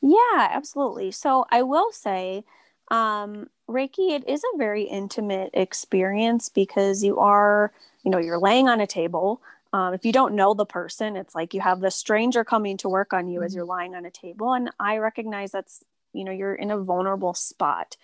Yeah, 0.00 0.48
absolutely. 0.50 1.10
So 1.10 1.46
I 1.50 1.62
will 1.62 1.90
say, 1.92 2.44
um, 2.90 3.48
Reiki, 3.68 4.10
it 4.10 4.28
is 4.28 4.42
a 4.44 4.58
very 4.58 4.84
intimate 4.84 5.50
experience 5.54 6.48
because 6.48 7.02
you 7.02 7.18
are, 7.18 7.72
you 8.04 8.10
know, 8.10 8.18
you're 8.18 8.38
laying 8.38 8.68
on 8.68 8.80
a 8.80 8.86
table. 8.86 9.42
Um, 9.72 9.94
if 9.94 10.04
you 10.04 10.12
don't 10.12 10.34
know 10.34 10.54
the 10.54 10.64
person, 10.66 11.16
it's 11.16 11.34
like 11.34 11.52
you 11.52 11.60
have 11.60 11.80
the 11.80 11.90
stranger 11.90 12.44
coming 12.44 12.76
to 12.78 12.88
work 12.88 13.12
on 13.12 13.28
you 13.28 13.38
mm-hmm. 13.38 13.46
as 13.46 13.54
you're 13.54 13.64
lying 13.64 13.94
on 13.94 14.04
a 14.04 14.10
table. 14.10 14.52
And 14.52 14.70
I 14.78 14.98
recognize 14.98 15.50
that's, 15.50 15.82
you 16.12 16.24
know, 16.24 16.32
you're 16.32 16.54
in 16.54 16.70
a 16.70 16.78
vulnerable 16.78 17.34
spot. 17.34 17.96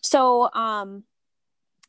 So, 0.00 0.50
um, 0.52 1.04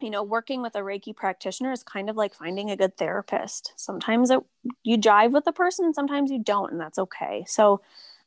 you 0.04 0.10
know, 0.10 0.22
working 0.22 0.62
with 0.62 0.76
a 0.76 0.80
Reiki 0.80 1.16
practitioner 1.16 1.72
is 1.72 1.82
kind 1.82 2.10
of 2.10 2.18
like 2.18 2.36
finding 2.36 2.70
a 2.70 2.78
good 2.78 2.98
therapist. 2.98 3.74
Sometimes 3.78 4.30
it, 4.30 4.40
you 4.84 4.98
jive 4.98 5.32
with 5.32 5.46
the 5.46 5.54
person, 5.54 5.94
sometimes 5.94 6.30
you 6.30 6.40
don't, 6.40 6.72
and 6.72 6.80
that's 6.80 7.00
okay. 7.00 7.46
So, 7.48 7.82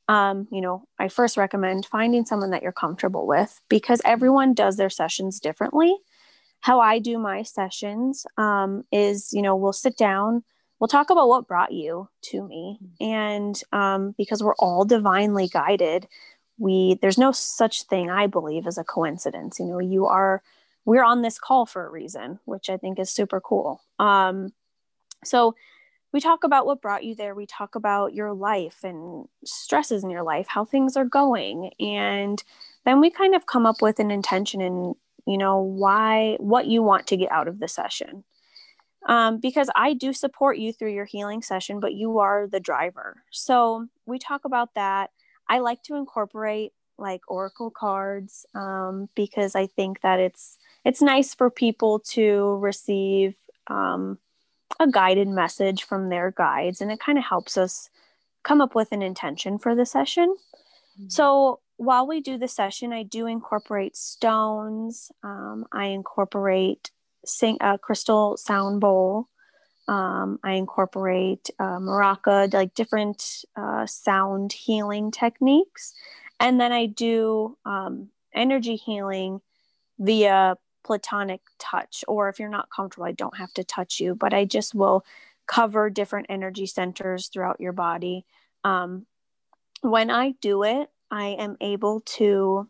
um, 0.09 0.49
you 0.51 0.61
know, 0.61 0.89
I 0.99 1.09
first 1.09 1.37
recommend 1.37 1.85
finding 1.85 2.25
someone 2.25 2.51
that 2.51 2.63
you're 2.63 2.73
comfortable 2.73 3.27
with 3.27 3.61
because 3.69 4.01
everyone 4.05 4.55
does 4.55 4.77
their 4.77 4.91
sessions 4.91 5.39
differently. 5.39 5.95
How 6.61 6.81
I 6.81 6.99
do 6.99 7.19
my 7.19 7.43
sessions 7.43 8.27
um, 8.39 8.85
is, 8.91 9.33
you 9.33 9.43
know, 9.43 9.55
we'll 9.55 9.73
sit 9.75 9.99
down, 9.99 10.45
we'll 10.81 10.89
talk 10.89 11.11
about 11.11 11.29
what 11.29 11.47
brought 11.47 11.73
you 11.73 12.09
to 12.23 12.43
me, 12.43 12.79
and 13.01 13.61
um, 13.73 14.15
because 14.17 14.43
we're 14.43 14.55
all 14.57 14.85
divinely 14.85 15.49
guided, 15.49 16.09
we 16.59 16.99
there's 17.03 17.19
no 17.19 17.33
such 17.33 17.83
thing 17.83 18.11
I 18.11 18.27
believe 18.27 18.67
as 18.67 18.79
a 18.79 18.85
coincidence. 18.85 19.59
You 19.61 19.67
know, 19.67 19.79
you 19.79 20.07
are 20.07 20.43
we're 20.87 21.05
on 21.05 21.21
this 21.21 21.39
call 21.39 21.67
for 21.67 21.85
a 21.85 21.91
reason, 21.91 22.39
which 22.47 22.71
I 22.71 22.79
think 22.79 22.99
is 22.99 23.11
super 23.11 23.41
cool. 23.41 23.83
Um, 23.99 24.53
so 25.25 25.55
we 26.13 26.21
talk 26.21 26.45
about 26.45 26.65
what 26.65 26.81
brought 26.81 27.05
you 27.05 27.15
there. 27.15 27.35
We 27.35 27.45
talk 27.45 27.75
about 27.75 28.15
your 28.15 28.33
life 28.33 28.85
and 28.85 29.27
stresses 29.45 30.05
in 30.05 30.11
your 30.11 30.23
life, 30.23 30.47
how 30.49 30.65
things 30.65 30.97
are 30.97 31.05
going. 31.05 31.73
And 31.81 32.43
then 32.85 33.01
we 33.01 33.11
kind 33.11 33.35
of 33.35 33.47
come 33.47 33.67
up 33.67 33.83
with 33.83 33.99
an 33.99 34.11
intention 34.11 34.61
and, 34.61 34.95
you 35.27 35.37
know, 35.37 35.59
why, 35.59 36.37
what 36.39 36.67
you 36.67 36.83
want 36.83 37.09
to 37.09 37.17
get 37.17 37.33
out 37.33 37.49
of 37.49 37.59
the 37.59 37.69
session. 37.69 38.25
Um, 39.09 39.39
because 39.39 39.69
I 39.77 39.93
do 39.93 40.13
support 40.13 40.57
you 40.59 40.73
through 40.73 40.93
your 40.93 41.05
healing 41.05 41.43
session, 41.43 41.81
but 41.81 41.95
you 41.95 42.19
are 42.19 42.47
the 42.47 42.61
driver. 42.61 43.23
So 43.31 43.87
we 44.07 44.19
talk 44.19 44.45
about 44.45 44.75
that. 44.75 45.11
I 45.49 45.59
like 45.59 45.83
to 45.85 45.97
incorporate 45.97 46.73
like 46.99 47.23
oracle 47.29 47.71
cards 47.71 48.47
um, 48.55 49.09
because 49.15 49.55
I 49.55 49.67
think 49.67 50.01
that 50.01 50.21
it's 50.21 50.59
it's 50.85 51.03
nice 51.03 51.35
for 51.35 51.51
people 51.51 51.99
to 52.11 52.57
receive 52.57 53.35
um, 53.67 54.19
a 54.81 54.89
guided 54.91 55.29
message 55.29 55.85
from 55.85 56.09
their 56.09 56.31
guides, 56.31 56.81
and 56.81 56.91
it 56.91 57.01
kind 57.01 57.19
of 57.19 57.25
helps 57.25 57.57
us 57.57 57.91
come 58.43 58.61
up 58.61 58.75
with 58.75 58.93
an 58.93 59.03
intention 59.03 59.59
for 59.59 59.75
the 59.75 59.87
session. 59.87 60.35
Mm-hmm. 60.99 61.09
So 61.09 61.61
while 61.77 62.07
we 62.07 62.21
do 62.21 62.39
the 62.39 62.49
session, 62.49 62.93
I 62.93 63.03
do 63.03 63.27
incorporate 63.27 63.97
stones. 63.97 65.11
Um, 65.23 65.67
I 65.73 65.87
incorporate 65.87 66.91
sing, 67.25 67.59
a 67.61 67.79
crystal 67.79 68.37
sound 68.37 68.81
bowl. 68.81 69.29
Um, 69.89 70.41
I 70.43 70.53
incorporate 70.53 71.51
uh, 71.59 71.79
maraca, 71.79 72.53
like 72.53 72.75
different 72.75 73.45
uh, 73.55 73.87
sound 73.87 74.53
healing 74.53 75.11
techniques. 75.11 75.95
And 76.39 76.61
then 76.61 76.73
I 76.73 76.87
do 76.87 77.57
um, 77.65 78.11
energy 78.35 78.77
healing 78.77 79.41
via 79.99 80.57
platonic 80.85 81.41
touch, 81.59 82.05
or 82.07 82.29
if 82.29 82.39
you're 82.39 82.49
not 82.49 82.69
comfortable, 82.75 83.07
I 83.07 83.13
don't 83.13 83.37
have 83.37 83.53
to 83.55 83.65
touch 83.65 83.99
you, 84.01 84.15
but 84.15 84.33
I 84.33 84.45
just 84.45 84.75
will 84.75 85.05
cover 85.47 85.91
different 85.91 86.27
energy 86.29 86.67
centers 86.67 87.29
throughout 87.29 87.61
your 87.61 87.73
body. 87.73 88.25
Um, 88.65 89.07
when 89.81 90.11
I 90.11 90.33
do 90.41 90.63
it, 90.63 90.91
I 91.11 91.29
am 91.29 91.57
able 91.61 92.01
to 92.01 92.69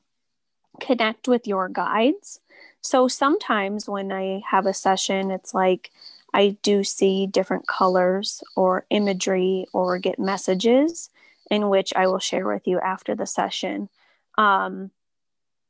connect 0.81 1.26
with 1.26 1.46
your 1.46 1.68
guides. 1.68 2.40
So 2.81 3.09
sometimes 3.09 3.88
when 3.88 4.12
I 4.12 4.42
have 4.48 4.66
a 4.66 4.74
session, 4.74 5.31
it's 5.31 5.55
like 5.55 5.90
I 6.35 6.57
do 6.62 6.85
see 6.85 7.26
different 7.26 7.66
colors 7.66 8.42
or 8.57 8.85
imagery 8.90 9.66
or 9.72 9.98
get 9.98 10.18
messages 10.18 11.11
in 11.50 11.68
which 11.68 11.92
I 11.94 12.06
will 12.06 12.18
share 12.18 12.46
with 12.46 12.66
you 12.66 12.80
after 12.80 13.14
the 13.14 13.26
session. 13.26 13.88
Um, 14.38 14.90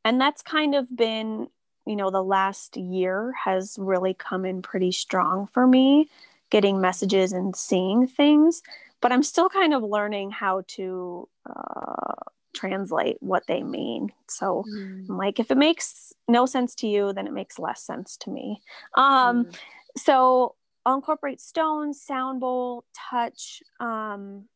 and 0.05 0.21
that's 0.21 0.43
kind 0.43 0.75
of 0.75 0.95
been 0.95 1.49
you 1.87 1.95
know, 1.95 2.11
the 2.11 2.23
last 2.23 2.77
year 2.77 3.33
has 3.45 3.77
really 3.79 4.13
come 4.13 4.45
in 4.45 4.61
pretty 4.61 4.91
strong 4.91 5.47
for 5.47 5.67
me, 5.67 6.11
getting 6.51 6.81
messages 6.81 7.33
and 7.33 7.55
seeing 7.55 8.09
things. 8.09 8.63
But 9.01 9.13
I'm 9.13 9.23
still 9.23 9.49
kind 9.49 9.73
of 9.73 9.83
learning 9.83 10.33
how 10.33 10.65
to 10.69 11.29
uh, 11.49 12.13
translate 12.55 13.19
what 13.21 13.47
they 13.47 13.63
mean. 13.63 14.11
So 14.29 14.65
mm. 14.69 15.09
I'm 15.09 15.17
like, 15.17 15.39
if 15.39 15.51
it 15.51 15.57
makes 15.57 16.13
no 16.27 16.45
sense 16.45 16.75
to 16.77 16.89
you, 16.89 17.13
then 17.13 17.29
it 17.29 17.33
makes 17.33 17.59
less 17.59 17.83
sense 17.83 18.17
to 18.19 18.31
me. 18.31 18.61
Um, 18.95 19.45
mm. 19.45 19.57
So 19.97 20.57
I'll 20.85 20.97
incorporate 20.97 21.41
stones, 21.41 22.03
sound 22.03 22.41
bowl, 22.41 22.85
touch, 23.11 23.63
um, 23.79 24.49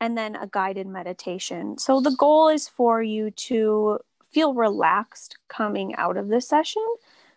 and 0.00 0.16
then 0.16 0.36
a 0.36 0.46
guided 0.46 0.86
meditation. 0.86 1.78
So 1.78 2.00
the 2.00 2.14
goal 2.16 2.48
is 2.48 2.68
for 2.68 3.02
you 3.02 3.30
to 3.30 3.98
feel 4.30 4.54
relaxed 4.54 5.38
coming 5.48 5.94
out 5.96 6.16
of 6.16 6.28
the 6.28 6.40
session. 6.40 6.84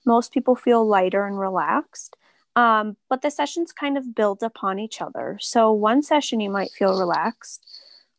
Most 0.06 0.32
people 0.32 0.56
feel 0.56 0.86
lighter 0.86 1.26
and 1.26 1.40
relaxed. 1.40 2.16
Um, 2.56 2.98
but 3.10 3.22
the 3.22 3.32
sessions 3.32 3.72
kind 3.72 3.98
of 3.98 4.14
build 4.14 4.44
upon 4.44 4.78
each 4.78 5.02
other. 5.02 5.38
So 5.40 5.72
one 5.72 6.04
session 6.04 6.42
you 6.42 6.50
might 6.50 6.72
feel 6.72 7.00
relaxed, 7.00 7.66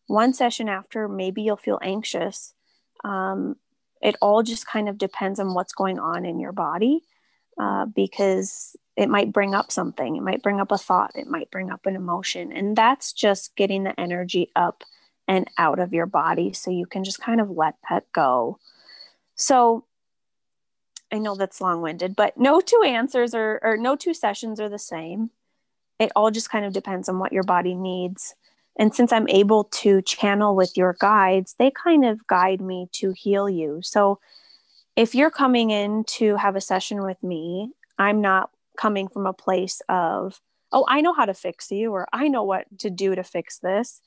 one 0.07 0.33
session 0.33 0.69
after, 0.69 1.07
maybe 1.07 1.43
you'll 1.43 1.57
feel 1.57 1.79
anxious. 1.83 2.55
Um, 3.05 3.57
it 4.01 4.17
all 4.23 4.43
just 4.43 4.67
kind 4.67 4.89
of 4.89 4.99
depends 4.99 5.39
on 5.39 5.55
what's 5.55 5.75
going 5.75 5.99
on 5.99 6.25
in 6.25 6.41
your 6.41 6.53
body 6.53 7.03
uh, 7.59 7.87
because 7.87 8.75
it 8.97 9.09
might 9.09 9.33
bring 9.33 9.55
up 9.55 9.73
something, 9.73 10.17
it 10.17 10.23
might 10.23 10.43
bring 10.43 10.61
up 10.61 10.71
a 10.71 10.79
thought, 10.79 11.13
it 11.15 11.27
might 11.27 11.51
bring 11.51 11.71
up 11.71 11.87
an 11.87 11.97
emotion. 11.97 12.53
And 12.53 12.77
that's 12.77 13.13
just 13.13 13.57
getting 13.57 13.85
the 13.85 13.99
energy 13.99 14.51
up 14.55 14.85
and 15.27 15.49
out 15.57 15.79
of 15.79 15.95
your 15.95 16.07
body 16.07 16.53
so 16.53 16.71
you 16.71 16.87
can 16.87 17.05
just 17.05 17.21
kind 17.21 17.41
of 17.41 17.51
let 17.51 17.77
that 17.89 18.11
go. 18.13 18.59
So, 19.35 19.85
I 21.11 21.19
know 21.19 21.35
that's 21.35 21.61
long 21.61 21.83
winded, 21.83 22.17
but 22.17 22.39
no 22.39 22.61
two 22.61 22.83
answers 22.87 23.35
or, 23.35 23.61
or 23.63 23.77
no 23.77 23.97
two 23.97 24.15
sessions 24.15 24.59
are 24.59 24.71
the 24.71 24.79
same. 24.79 25.31
It 25.99 26.11
all 26.17 26.31
just 26.31 26.51
kind 26.51 26.65
of 26.65 26.73
depends 26.73 27.09
on 27.09 27.19
what 27.19 27.33
your 27.33 27.43
body 27.43 27.75
needs. 27.75 28.35
And 28.79 28.95
since 28.95 29.13
I'm 29.13 29.29
able 29.29 29.65
to 29.65 30.01
channel 30.03 30.57
with 30.57 30.77
your 30.77 30.97
guides, 30.99 31.55
they 31.59 31.71
kind 31.71 32.07
of 32.07 32.27
guide 32.27 32.63
me 32.63 32.89
to 32.93 33.13
heal 33.13 33.49
you. 33.49 33.81
So 33.83 34.21
if 34.97 35.15
you're 35.15 35.31
coming 35.31 35.71
in 35.71 36.05
to 36.05 36.37
have 36.37 36.57
a 36.57 36.61
session 36.61 37.03
with 37.03 37.23
me, 37.23 37.73
I'm 37.99 38.23
not 38.23 38.51
coming 38.77 39.09
from 39.09 39.27
a 39.27 39.33
place 39.33 39.81
of, 39.89 40.41
oh, 40.73 40.85
I 40.89 41.01
know 41.01 41.13
how 41.13 41.25
to 41.25 41.35
fix 41.35 41.71
you 41.71 41.93
or 41.93 42.07
I 42.13 42.29
know 42.29 42.45
what 42.45 42.67
to 42.79 42.91
do 42.91 43.15
to 43.15 43.23
fix 43.23 43.59
this. 43.59 44.01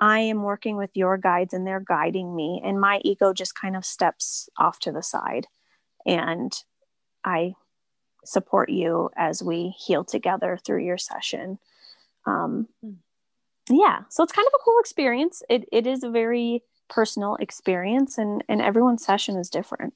I 0.00 0.20
am 0.20 0.42
working 0.42 0.76
with 0.76 0.90
your 0.94 1.16
guides 1.16 1.54
and 1.54 1.66
they're 1.66 1.80
guiding 1.80 2.34
me, 2.34 2.60
and 2.64 2.80
my 2.80 3.00
ego 3.04 3.32
just 3.32 3.54
kind 3.54 3.76
of 3.76 3.84
steps 3.84 4.48
off 4.58 4.80
to 4.80 4.92
the 4.92 5.02
side. 5.02 5.46
And 6.04 6.52
I 7.24 7.54
support 8.24 8.70
you 8.70 9.10
as 9.16 9.42
we 9.42 9.74
heal 9.78 10.04
together 10.04 10.58
through 10.64 10.84
your 10.84 10.98
session. 10.98 11.58
Um, 12.26 12.68
mm 12.84 12.96
yeah 13.70 14.00
so 14.08 14.22
it's 14.22 14.32
kind 14.32 14.46
of 14.46 14.52
a 14.54 14.62
cool 14.64 14.78
experience 14.80 15.42
it, 15.48 15.68
it 15.72 15.86
is 15.86 16.02
a 16.02 16.10
very 16.10 16.62
personal 16.88 17.36
experience 17.36 18.18
and 18.18 18.42
and 18.48 18.60
everyone's 18.60 19.04
session 19.04 19.36
is 19.36 19.48
different 19.48 19.94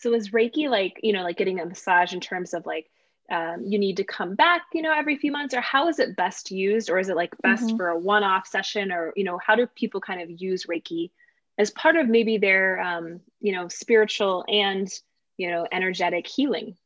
so 0.00 0.14
is 0.14 0.30
reiki 0.30 0.68
like 0.68 0.98
you 1.02 1.12
know 1.12 1.22
like 1.22 1.36
getting 1.36 1.60
a 1.60 1.66
massage 1.66 2.12
in 2.12 2.20
terms 2.20 2.54
of 2.54 2.66
like 2.66 2.90
um, 3.30 3.62
you 3.64 3.78
need 3.78 3.96
to 3.96 4.04
come 4.04 4.34
back 4.34 4.62
you 4.72 4.82
know 4.82 4.92
every 4.92 5.16
few 5.16 5.30
months 5.30 5.54
or 5.54 5.60
how 5.60 5.88
is 5.88 6.00
it 6.00 6.16
best 6.16 6.50
used 6.50 6.90
or 6.90 6.98
is 6.98 7.08
it 7.08 7.16
like 7.16 7.32
best 7.42 7.64
mm-hmm. 7.64 7.76
for 7.76 7.88
a 7.88 7.98
one-off 7.98 8.46
session 8.46 8.90
or 8.90 9.12
you 9.14 9.22
know 9.22 9.38
how 9.44 9.54
do 9.54 9.66
people 9.66 10.00
kind 10.00 10.20
of 10.20 10.28
use 10.40 10.66
reiki 10.66 11.10
as 11.58 11.70
part 11.70 11.94
of 11.94 12.08
maybe 12.08 12.38
their 12.38 12.80
um, 12.80 13.20
you 13.40 13.52
know 13.52 13.68
spiritual 13.68 14.44
and 14.48 14.90
you 15.36 15.48
know 15.48 15.64
energetic 15.70 16.26
healing 16.26 16.76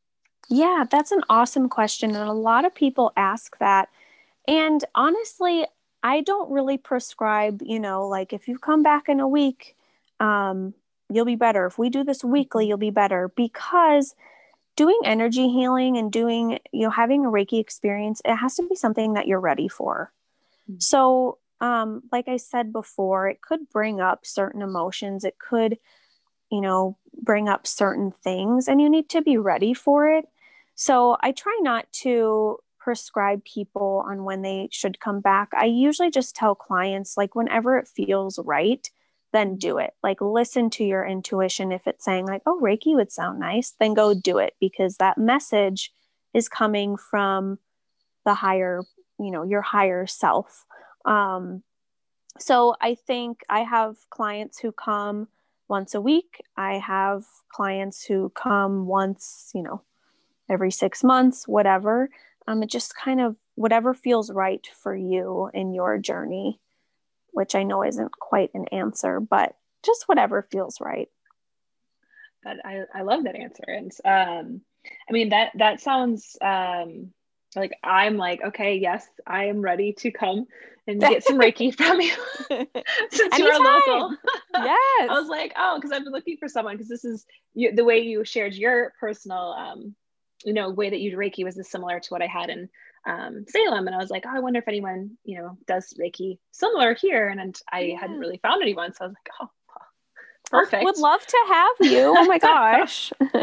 yeah 0.47 0.83
that's 0.91 1.11
an 1.11 1.21
awesome 1.29 1.67
question 1.67 2.15
and 2.15 2.29
a 2.29 2.33
lot 2.33 2.63
of 2.63 2.75
people 2.75 3.11
ask 3.17 3.57
that 3.57 3.89
and 4.47 4.83
honestly, 4.93 5.65
I 6.03 6.21
don't 6.21 6.51
really 6.51 6.77
prescribe, 6.77 7.61
you 7.63 7.79
know, 7.79 8.07
like 8.07 8.33
if 8.33 8.47
you 8.47 8.57
come 8.57 8.83
back 8.83 9.09
in 9.09 9.19
a 9.19 9.27
week, 9.27 9.75
um, 10.19 10.73
you'll 11.11 11.25
be 11.25 11.35
better. 11.35 11.65
If 11.65 11.77
we 11.77 11.89
do 11.89 12.03
this 12.03 12.23
weekly, 12.23 12.63
mm-hmm. 12.63 12.69
you'll 12.69 12.77
be 12.77 12.89
better 12.89 13.31
because 13.35 14.15
doing 14.75 14.99
energy 15.05 15.47
healing 15.49 15.97
and 15.97 16.11
doing, 16.11 16.59
you 16.71 16.83
know, 16.83 16.89
having 16.89 17.25
a 17.25 17.29
Reiki 17.29 17.59
experience, 17.59 18.21
it 18.25 18.35
has 18.35 18.55
to 18.55 18.67
be 18.67 18.75
something 18.75 19.13
that 19.13 19.27
you're 19.27 19.39
ready 19.39 19.67
for. 19.67 20.11
Mm-hmm. 20.69 20.79
So, 20.79 21.37
um, 21.61 22.03
like 22.11 22.27
I 22.27 22.37
said 22.37 22.73
before, 22.73 23.29
it 23.29 23.41
could 23.41 23.69
bring 23.69 24.01
up 24.01 24.25
certain 24.25 24.61
emotions. 24.61 25.23
It 25.23 25.39
could, 25.39 25.77
you 26.51 26.59
know, 26.59 26.97
bring 27.21 27.47
up 27.47 27.65
certain 27.65 28.11
things, 28.11 28.67
and 28.67 28.81
you 28.81 28.89
need 28.89 29.07
to 29.09 29.21
be 29.21 29.37
ready 29.37 29.73
for 29.73 30.09
it. 30.09 30.27
So, 30.75 31.17
I 31.21 31.31
try 31.31 31.57
not 31.61 31.89
to 32.03 32.59
prescribe 32.77 33.45
people 33.45 34.03
on 34.05 34.25
when 34.25 34.41
they 34.41 34.67
should 34.71 34.99
come 34.99 35.21
back. 35.21 35.49
I 35.55 35.65
usually 35.65 36.11
just 36.11 36.35
tell 36.35 36.53
clients, 36.53 37.15
like, 37.15 37.33
whenever 37.33 37.77
it 37.77 37.87
feels 37.87 38.37
right, 38.39 38.89
then 39.35 39.57
do 39.57 39.77
it. 39.77 39.93
Like, 40.01 40.21
listen 40.21 40.69
to 40.71 40.83
your 40.83 41.05
intuition. 41.05 41.71
If 41.71 41.87
it's 41.87 42.05
saying, 42.05 42.25
like, 42.25 42.41
oh, 42.45 42.59
Reiki 42.61 42.95
would 42.95 43.11
sound 43.11 43.39
nice, 43.39 43.73
then 43.79 43.93
go 43.93 44.13
do 44.13 44.37
it 44.37 44.55
because 44.59 44.97
that 44.97 45.17
message 45.17 45.93
is 46.33 46.49
coming 46.49 46.97
from 46.97 47.59
the 48.25 48.33
higher, 48.33 48.81
you 49.19 49.31
know, 49.31 49.43
your 49.43 49.61
higher 49.61 50.07
self. 50.07 50.65
Um, 51.05 51.63
so 52.39 52.75
I 52.81 52.95
think 52.95 53.41
I 53.49 53.59
have 53.61 53.95
clients 54.09 54.59
who 54.59 54.71
come 54.71 55.27
once 55.67 55.93
a 55.93 56.01
week. 56.01 56.41
I 56.57 56.79
have 56.79 57.23
clients 57.49 58.05
who 58.05 58.29
come 58.29 58.87
once, 58.87 59.51
you 59.53 59.63
know, 59.63 59.81
every 60.49 60.71
six 60.71 61.03
months, 61.03 61.47
whatever 61.47 62.09
um, 62.47 62.63
it 62.63 62.69
just 62.69 62.95
kind 62.95 63.21
of 63.21 63.35
whatever 63.55 63.93
feels 63.93 64.31
right 64.31 64.67
for 64.81 64.95
you 64.95 65.49
in 65.53 65.73
your 65.73 65.97
journey 65.97 66.59
which 67.35 67.53
i 67.55 67.63
know 67.63 67.83
isn't 67.83 68.11
quite 68.19 68.49
an 68.53 68.65
answer 68.71 69.19
but 69.19 69.55
just 69.85 70.07
whatever 70.07 70.47
feels 70.51 70.81
right. 70.81 71.09
But 72.43 72.57
I, 72.65 72.81
I 72.93 73.01
love 73.03 73.23
that 73.23 73.35
answer. 73.35 73.63
And 73.67 73.91
um, 74.03 74.61
i 75.09 75.11
mean 75.11 75.29
that 75.29 75.51
that 75.55 75.81
sounds 75.81 76.37
um, 76.41 77.11
like 77.55 77.71
i'm 77.83 78.17
like 78.17 78.41
okay 78.43 78.75
yes 78.75 79.07
i 79.25 79.45
am 79.45 79.61
ready 79.61 79.93
to 79.93 80.11
come 80.11 80.45
and 80.87 80.99
get 81.01 81.23
some 81.23 81.39
reiki 81.41 81.75
from 81.75 82.01
you 82.01 82.13
since 83.11 83.39
you're 83.39 83.59
local. 83.59 84.15
Yes. 84.53 85.09
i 85.09 85.19
was 85.19 85.27
like 85.27 85.53
oh 85.57 85.77
because 85.77 85.91
i've 85.91 86.03
been 86.03 86.13
looking 86.13 86.37
for 86.37 86.47
someone 86.47 86.75
because 86.75 86.89
this 86.89 87.05
is 87.05 87.25
you, 87.53 87.73
the 87.73 87.83
way 87.83 87.99
you 87.99 88.23
shared 88.25 88.53
your 88.53 88.93
personal 88.99 89.55
um, 89.57 89.95
you 90.45 90.53
know 90.53 90.69
way 90.69 90.89
that 90.89 90.99
you 90.99 91.11
do 91.11 91.17
Reiki 91.17 91.43
was 91.43 91.59
similar 91.69 91.99
to 91.99 92.09
what 92.09 92.21
I 92.21 92.27
had 92.27 92.49
in 92.49 92.69
um, 93.05 93.45
Salem, 93.47 93.87
and 93.87 93.95
I 93.95 93.99
was 93.99 94.09
like, 94.09 94.23
oh, 94.25 94.35
I 94.35 94.39
wonder 94.39 94.59
if 94.59 94.67
anyone 94.67 95.17
you 95.23 95.39
know 95.39 95.57
does 95.67 95.93
Reiki 95.99 96.37
similar 96.51 96.93
here, 96.93 97.27
and, 97.27 97.39
and 97.39 97.59
I 97.71 97.81
yeah. 97.81 97.99
hadn't 97.99 98.19
really 98.19 98.39
found 98.41 98.61
anyone, 98.61 98.93
so 98.93 99.05
I 99.05 99.07
was 99.07 99.15
like, 99.15 99.33
oh. 99.41 99.49
Perfect. 100.51 100.83
would 100.83 100.97
love 100.99 101.25
to 101.25 101.37
have 101.47 101.91
you. 101.91 102.13
Oh 102.15 102.25
my 102.25 102.37
gosh. 102.53 103.11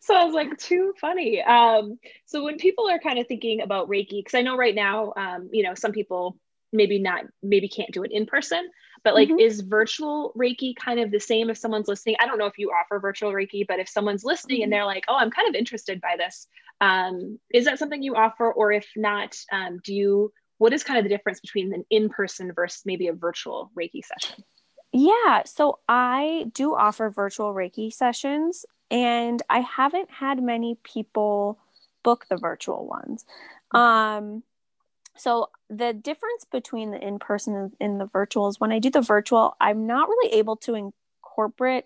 so 0.00 0.14
I 0.14 0.24
was 0.24 0.34
like, 0.34 0.58
too 0.58 0.92
funny. 1.00 1.40
Um, 1.42 1.98
so 2.26 2.44
when 2.44 2.58
people 2.58 2.86
are 2.86 2.98
kind 2.98 3.18
of 3.18 3.26
thinking 3.26 3.62
about 3.62 3.88
Reiki, 3.88 4.22
because 4.22 4.34
I 4.34 4.42
know 4.42 4.54
right 4.54 4.74
now, 4.74 5.14
um, 5.16 5.48
you 5.50 5.62
know, 5.62 5.74
some 5.74 5.90
people 5.90 6.36
maybe 6.72 6.98
not, 6.98 7.24
maybe 7.42 7.68
can't 7.68 7.92
do 7.92 8.02
it 8.02 8.12
in 8.12 8.26
person, 8.26 8.68
but 9.04 9.14
like, 9.14 9.28
mm-hmm. 9.28 9.38
is 9.38 9.60
virtual 9.60 10.32
Reiki 10.36 10.74
kind 10.76 11.00
of 11.00 11.10
the 11.10 11.20
same 11.20 11.50
if 11.50 11.58
someone's 11.58 11.88
listening? 11.88 12.16
I 12.20 12.26
don't 12.26 12.38
know 12.38 12.46
if 12.46 12.58
you 12.58 12.70
offer 12.70 12.98
virtual 12.98 13.32
Reiki, 13.32 13.66
but 13.66 13.78
if 13.78 13.88
someone's 13.88 14.24
listening 14.24 14.62
and 14.62 14.72
mm-hmm. 14.72 14.78
they're 14.78 14.84
like, 14.84 15.04
oh, 15.08 15.16
I'm 15.16 15.30
kind 15.30 15.48
of 15.48 15.54
interested 15.54 16.00
by 16.00 16.16
this, 16.18 16.46
um, 16.80 17.38
is 17.52 17.64
that 17.64 17.78
something 17.78 18.02
you 18.02 18.16
offer? 18.16 18.52
Or 18.52 18.72
if 18.72 18.86
not, 18.96 19.36
um, 19.52 19.80
do 19.82 19.94
you, 19.94 20.32
what 20.58 20.72
is 20.72 20.84
kind 20.84 20.98
of 20.98 21.04
the 21.04 21.10
difference 21.10 21.40
between 21.40 21.72
an 21.72 21.84
in 21.90 22.08
person 22.08 22.52
versus 22.52 22.82
maybe 22.84 23.08
a 23.08 23.12
virtual 23.12 23.70
Reiki 23.78 24.02
session? 24.04 24.44
Yeah, 24.92 25.42
so 25.44 25.80
I 25.88 26.46
do 26.54 26.74
offer 26.74 27.10
virtual 27.10 27.52
Reiki 27.52 27.92
sessions, 27.92 28.64
and 28.90 29.42
I 29.50 29.60
haven't 29.60 30.10
had 30.10 30.42
many 30.42 30.78
people 30.82 31.58
book 32.02 32.26
the 32.30 32.38
virtual 32.38 32.86
ones. 32.86 33.24
Um, 33.72 34.42
so 35.18 35.48
the 35.68 35.92
difference 35.92 36.46
between 36.50 36.90
the 36.90 37.04
in-person 37.04 37.72
and 37.80 38.00
the 38.00 38.06
virtual 38.06 38.48
is 38.48 38.60
when 38.60 38.72
I 38.72 38.78
do 38.78 38.90
the 38.90 39.02
virtual, 39.02 39.56
I'm 39.60 39.86
not 39.86 40.08
really 40.08 40.34
able 40.34 40.56
to 40.58 40.74
incorporate 40.74 41.84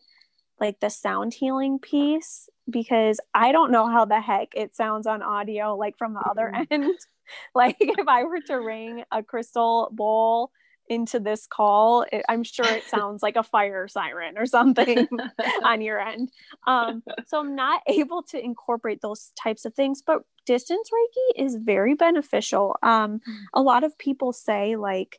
like 0.61 0.81
the 0.81 0.91
sound 0.91 1.35
healing 1.35 1.79
piece 1.79 2.49
because 2.71 3.21
I 3.35 3.51
don't 3.53 3.73
know 3.73 3.89
how 3.89 4.05
the 4.05 4.21
heck 4.21 4.49
it 4.55 4.77
sounds 4.77 5.07
on 5.07 5.23
audio 5.23 5.77
like 5.77 5.99
from 5.99 6.15
the 6.15 6.21
other 6.21 6.53
mm-hmm. 6.55 6.73
end. 6.73 6.99
like 7.55 7.77
if 7.81 8.07
I 8.07 8.25
were 8.25 8.41
to 8.47 8.55
ring 8.55 9.05
a 9.11 9.23
crystal 9.23 9.89
bowl 9.93 10.53
into 10.93 11.19
this 11.19 11.47
call, 11.47 12.07
it, 12.13 12.25
I'm 12.29 12.45
sure 12.45 12.67
it 12.67 12.85
sounds 12.89 13.23
like 13.23 13.37
a 13.37 13.43
fire 13.43 13.89
siren 13.89 14.39
or 14.39 14.47
something 14.47 15.09
on 15.65 15.81
your 15.81 15.99
end. 16.01 16.31
Um, 16.67 17.03
so 17.27 17.41
I'm 17.41 17.57
not 17.57 17.83
able 17.87 18.23
to 18.25 18.43
incorporate 18.43 19.01
those 19.01 19.33
types 19.43 19.65
of 19.65 19.75
things, 19.75 20.03
but 20.07 20.23
distance 20.47 20.91
Reiki 20.91 21.45
is 21.45 21.57
very 21.57 21.95
beneficial. 21.95 22.77
Um, 22.83 23.21
mm. 23.29 23.35
a 23.55 23.63
lot 23.63 23.85
of 23.85 23.99
people 23.99 24.33
say, 24.33 24.77
like, 24.77 25.19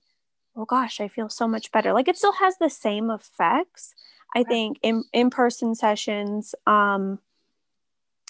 oh 0.55 0.65
gosh, 0.65 1.01
I 1.01 1.07
feel 1.07 1.29
so 1.29 1.47
much 1.47 1.71
better. 1.71 1.93
Like 1.93 2.07
it 2.07 2.17
still 2.17 2.33
has 2.33 2.57
the 2.57 2.69
same 2.69 3.09
effects. 3.09 3.93
I 4.35 4.43
think 4.43 4.79
in 4.81 5.03
in 5.13 5.29
person 5.29 5.75
sessions, 5.75 6.55
um, 6.65 7.19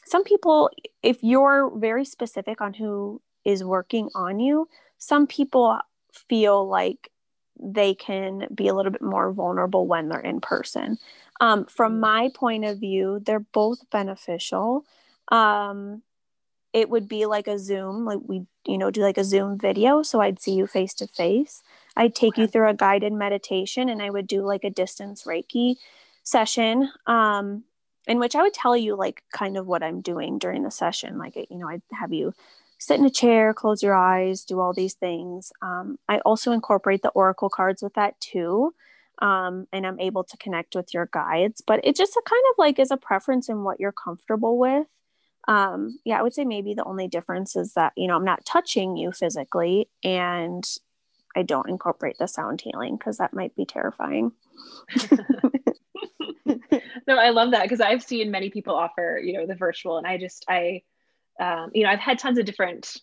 some 0.05 0.23
people, 0.23 0.69
if 1.01 1.23
you're 1.23 1.71
very 1.75 2.05
specific 2.05 2.61
on 2.61 2.73
who 2.73 3.21
is 3.45 3.63
working 3.63 4.09
on 4.15 4.39
you, 4.39 4.67
some 4.97 5.27
people 5.27 5.79
feel 6.11 6.67
like 6.67 7.09
they 7.59 7.93
can 7.93 8.47
be 8.53 8.67
a 8.67 8.73
little 8.73 8.91
bit 8.91 9.01
more 9.01 9.31
vulnerable 9.31 9.87
when 9.87 10.09
they're 10.09 10.19
in 10.19 10.41
person. 10.41 10.97
Um, 11.39 11.65
from 11.65 11.95
mm. 11.95 11.99
my 11.99 12.29
point 12.33 12.65
of 12.65 12.79
view, 12.79 13.21
they're 13.23 13.39
both 13.39 13.89
beneficial. 13.89 14.85
Um, 15.29 16.01
it 16.73 16.89
would 16.89 17.07
be 17.07 17.25
like 17.25 17.47
a 17.47 17.59
Zoom, 17.59 18.05
like 18.05 18.19
we, 18.25 18.45
you 18.65 18.77
know, 18.77 18.89
do 18.89 19.01
like 19.01 19.17
a 19.17 19.23
Zoom 19.23 19.57
video. 19.57 20.01
So 20.01 20.21
I'd 20.21 20.41
see 20.41 20.53
you 20.53 20.65
face 20.65 20.93
to 20.95 21.07
face. 21.07 21.61
I'd 21.95 22.15
take 22.15 22.37
you 22.37 22.47
through 22.47 22.69
a 22.69 22.73
guided 22.73 23.13
meditation 23.13 23.89
and 23.89 24.01
I 24.01 24.09
would 24.09 24.25
do 24.25 24.41
like 24.41 24.63
a 24.63 24.71
distance 24.71 25.23
Reiki 25.23 25.75
session. 26.23 26.89
Um, 27.05 27.63
in 28.07 28.19
which 28.19 28.35
I 28.35 28.41
would 28.41 28.53
tell 28.53 28.75
you 28.75 28.95
like 28.95 29.23
kind 29.31 29.55
of 29.55 29.67
what 29.67 29.83
I'm 29.83 30.01
doing 30.01 30.37
during 30.37 30.63
the 30.63 30.71
session. 30.71 31.17
Like, 31.17 31.35
you 31.35 31.57
know, 31.57 31.69
I'd 31.69 31.81
have 31.91 32.11
you 32.11 32.33
sit 32.83 32.99
in 32.99 33.05
a 33.05 33.09
chair, 33.09 33.53
close 33.53 33.81
your 33.81 33.95
eyes, 33.95 34.43
do 34.43 34.59
all 34.59 34.73
these 34.73 34.95
things. 34.95 35.53
Um, 35.61 35.97
I 36.09 36.19
also 36.19 36.51
incorporate 36.51 37.01
the 37.01 37.11
oracle 37.11 37.49
cards 37.49 37.81
with 37.81 37.93
that 37.93 38.19
too. 38.19 38.73
Um, 39.19 39.67
and 39.71 39.87
I'm 39.87 40.01
able 40.01 40.25
to 40.25 40.35
connect 40.35 40.75
with 40.75 40.93
your 40.93 41.09
guides, 41.13 41.61
but 41.65 41.79
it 41.85 41.95
just 41.95 42.13
kind 42.13 42.43
of 42.51 42.55
like 42.57 42.79
is 42.79 42.91
a 42.91 42.97
preference 42.97 43.47
in 43.47 43.63
what 43.63 43.79
you're 43.79 43.93
comfortable 43.93 44.57
with. 44.57 44.85
Um, 45.47 45.97
yeah, 46.03 46.19
I 46.19 46.23
would 46.23 46.33
say 46.33 46.43
maybe 46.43 46.73
the 46.73 46.83
only 46.83 47.07
difference 47.07 47.55
is 47.55 47.73
that, 47.75 47.93
you 47.95 48.05
know, 48.05 48.17
I'm 48.17 48.25
not 48.25 48.43
touching 48.43 48.97
you 48.97 49.13
physically 49.13 49.87
and 50.03 50.65
I 51.37 51.43
don't 51.43 51.69
incorporate 51.69 52.17
the 52.17 52.27
sound 52.27 52.59
healing 52.59 52.97
because 52.97 53.17
that 53.19 53.33
might 53.33 53.55
be 53.55 53.63
terrifying. 53.65 54.33
no, 57.07 57.15
I 57.15 57.29
love 57.29 57.51
that 57.51 57.63
because 57.63 57.79
I've 57.79 58.03
seen 58.03 58.29
many 58.29 58.49
people 58.49 58.75
offer, 58.75 59.21
you 59.23 59.31
know, 59.31 59.45
the 59.45 59.55
virtual 59.55 59.97
and 59.97 60.05
I 60.05 60.17
just, 60.17 60.43
I, 60.49 60.81
um, 61.39 61.71
you 61.73 61.83
know, 61.83 61.89
I've 61.89 61.99
had 61.99 62.19
tons 62.19 62.37
of 62.37 62.45
different 62.45 62.97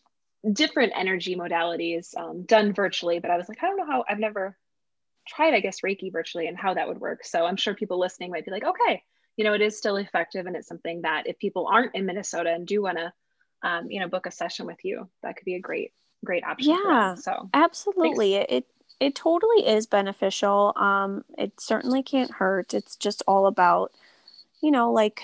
different 0.53 0.93
energy 0.97 1.37
modalities 1.37 2.17
um, 2.17 2.45
done 2.45 2.73
virtually, 2.73 3.19
but 3.19 3.31
I 3.31 3.37
was 3.37 3.49
like, 3.49 3.59
I 3.63 3.67
don't 3.67 3.77
know 3.77 3.87
how 3.87 4.05
I've 4.09 4.19
never 4.19 4.57
tried, 5.29 5.55
I 5.55 5.61
guess, 5.61 5.81
Reiki 5.85 6.11
virtually 6.11 6.47
and 6.47 6.57
how 6.57 6.75
that 6.75 6.89
would 6.89 6.99
work. 6.99 7.25
So 7.25 7.45
I'm 7.45 7.57
sure 7.57 7.75
people 7.75 8.01
listening 8.01 8.31
might 8.31 8.45
be 8.45 8.51
like, 8.51 8.65
okay, 8.65 9.03
you 9.37 9.45
know, 9.45 9.53
it 9.53 9.61
is 9.61 9.77
still 9.77 9.97
effective 9.97 10.47
and 10.47 10.57
it's 10.57 10.67
something 10.67 11.03
that 11.03 11.27
if 11.27 11.39
people 11.39 11.69
aren't 11.71 11.95
in 11.95 12.07
Minnesota 12.07 12.51
and 12.51 12.67
do 12.67 12.83
want 12.83 12.99
to, 12.99 13.13
um, 13.63 13.91
you 13.91 14.01
know, 14.01 14.09
book 14.09 14.27
a 14.27 14.31
session 14.31 14.67
with 14.67 14.83
you, 14.83 15.09
that 15.23 15.37
could 15.37 15.45
be 15.45 15.57
a 15.57 15.61
great, 15.61 15.93
great 16.25 16.45
option. 16.45 16.79
Yeah. 16.85 17.15
So 17.17 17.51
absolutely. 17.53 18.35
Thanks. 18.35 18.53
It, 18.53 18.67
it 18.99 19.15
totally 19.15 19.67
is 19.67 19.87
beneficial. 19.87 20.73
Um, 20.77 21.25
it 21.39 21.61
certainly 21.61 22.03
can't 22.03 22.31
hurt. 22.33 22.75
It's 22.75 22.97
just 22.97 23.23
all 23.27 23.47
about, 23.47 23.93
you 24.63 24.71
know, 24.71 24.93
like 24.93 25.23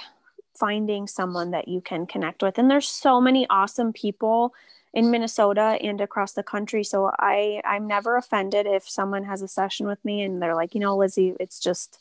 finding 0.59 1.07
someone 1.07 1.51
that 1.51 1.69
you 1.69 1.81
can 1.81 2.07
connect 2.07 2.43
with. 2.43 2.59
And 2.59 2.71
there's 2.71 2.89
so 2.89 3.21
many 3.21 3.47
awesome 3.49 3.93
people 3.93 4.55
in 4.97 5.11
Minnesota 5.11 5.79
and 5.83 6.01
across 6.01 6.33
the 6.33 6.43
country. 6.43 6.83
So 6.83 7.11
I 7.19 7.61
I'm 7.65 7.87
never 7.87 8.17
offended 8.17 8.67
if 8.67 8.89
someone 8.89 9.25
has 9.25 9.43
a 9.43 9.49
session 9.49 9.87
with 9.87 10.03
me 10.05 10.23
and 10.23 10.41
they're 10.41 10.55
like, 10.55 10.75
you 10.75 10.81
know, 10.81 10.97
Lizzie, 10.97 11.35
it's 11.39 11.61
just 11.61 11.99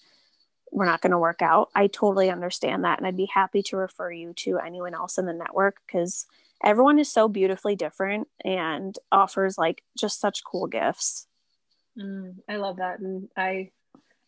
we're 0.71 0.85
not 0.85 1.01
going 1.01 1.11
to 1.11 1.19
work 1.19 1.41
out. 1.41 1.69
I 1.75 1.87
totally 1.87 2.29
understand 2.29 2.83
that 2.83 2.97
and 2.97 3.05
I'd 3.05 3.17
be 3.17 3.29
happy 3.33 3.61
to 3.63 3.77
refer 3.77 4.11
you 4.11 4.33
to 4.37 4.59
anyone 4.59 4.93
else 4.93 5.17
in 5.17 5.25
the 5.25 5.33
network 5.33 5.77
cuz 5.91 6.25
everyone 6.63 6.97
is 6.97 7.11
so 7.11 7.27
beautifully 7.27 7.75
different 7.75 8.29
and 8.43 8.97
offers 9.11 9.57
like 9.57 9.83
just 9.97 10.19
such 10.21 10.43
cool 10.45 10.67
gifts. 10.67 11.27
Mm, 11.99 12.35
I 12.47 12.55
love 12.55 12.77
that 12.77 12.99
and 12.99 13.29
I 13.35 13.71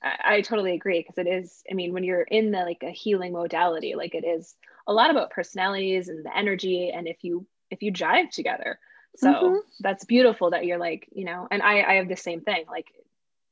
I, 0.04 0.36
I 0.36 0.42
totally 0.42 0.74
agree 0.74 1.00
because 1.00 1.18
it 1.18 1.28
is. 1.28 1.64
I 1.70 1.74
mean, 1.74 1.94
when 1.94 2.04
you're 2.04 2.22
in 2.22 2.52
the 2.52 2.60
like 2.60 2.84
a 2.84 2.92
healing 2.92 3.34
modality, 3.34 3.96
like 3.96 4.16
it 4.16 4.26
is 4.26 4.56
a 4.86 4.94
lot 4.94 5.12
about 5.12 5.32
personalities 5.32 6.10
and 6.10 6.26
the 6.26 6.36
energy, 6.36 6.92
and 6.92 7.08
if 7.08 7.24
you 7.24 7.46
if 7.70 7.82
you 7.82 7.92
jive 7.92 8.30
together. 8.32 8.80
So 9.18 9.34
mm-hmm. 9.34 9.56
that's 9.80 10.06
beautiful 10.06 10.52
that 10.52 10.66
you're 10.66 10.78
like, 10.78 11.08
you 11.12 11.26
know, 11.26 11.48
and 11.50 11.62
I 11.62 11.82
I 11.82 11.94
have 11.96 12.08
the 12.08 12.16
same 12.16 12.42
thing. 12.42 12.66
Like 12.70 12.88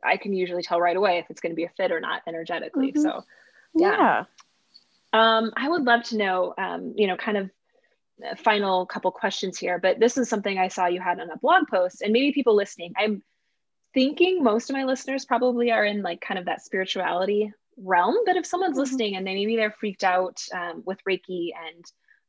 I 0.03 0.17
can 0.17 0.33
usually 0.33 0.63
tell 0.63 0.79
right 0.79 0.95
away 0.95 1.17
if 1.17 1.25
it's 1.29 1.41
going 1.41 1.51
to 1.51 1.55
be 1.55 1.65
a 1.65 1.69
fit 1.69 1.91
or 1.91 1.99
not 1.99 2.21
energetically. 2.27 2.91
Mm-hmm. 2.91 3.01
So 3.01 3.23
yeah. 3.73 3.97
yeah. 3.97 4.23
Um, 5.13 5.53
I 5.55 5.69
would 5.69 5.83
love 5.83 6.03
to 6.05 6.17
know, 6.17 6.53
um, 6.57 6.93
you 6.97 7.07
know, 7.07 7.15
kind 7.15 7.37
of 7.37 7.49
final 8.37 8.85
couple 8.85 9.11
questions 9.11 9.57
here, 9.57 9.79
but 9.79 9.99
this 9.99 10.17
is 10.17 10.29
something 10.29 10.57
I 10.57 10.67
saw 10.67 10.87
you 10.87 11.01
had 11.01 11.19
on 11.19 11.29
a 11.29 11.37
blog 11.37 11.67
post, 11.67 12.01
and 12.01 12.13
maybe 12.13 12.31
people 12.33 12.55
listening. 12.55 12.93
I'm 12.97 13.23
thinking 13.95 14.43
most 14.43 14.69
of 14.69 14.75
my 14.75 14.83
listeners 14.83 15.25
probably 15.25 15.71
are 15.71 15.85
in 15.85 16.03
like 16.03 16.21
kind 16.21 16.37
of 16.37 16.45
that 16.45 16.63
spirituality 16.63 17.51
realm. 17.77 18.15
But 18.25 18.35
if 18.35 18.45
someone's 18.45 18.73
mm-hmm. 18.73 18.81
listening 18.81 19.15
and 19.15 19.25
they 19.25 19.33
maybe 19.33 19.55
they're 19.55 19.71
freaked 19.71 20.03
out 20.03 20.39
um, 20.53 20.83
with 20.85 20.99
Reiki 21.09 21.49
and 21.67 21.83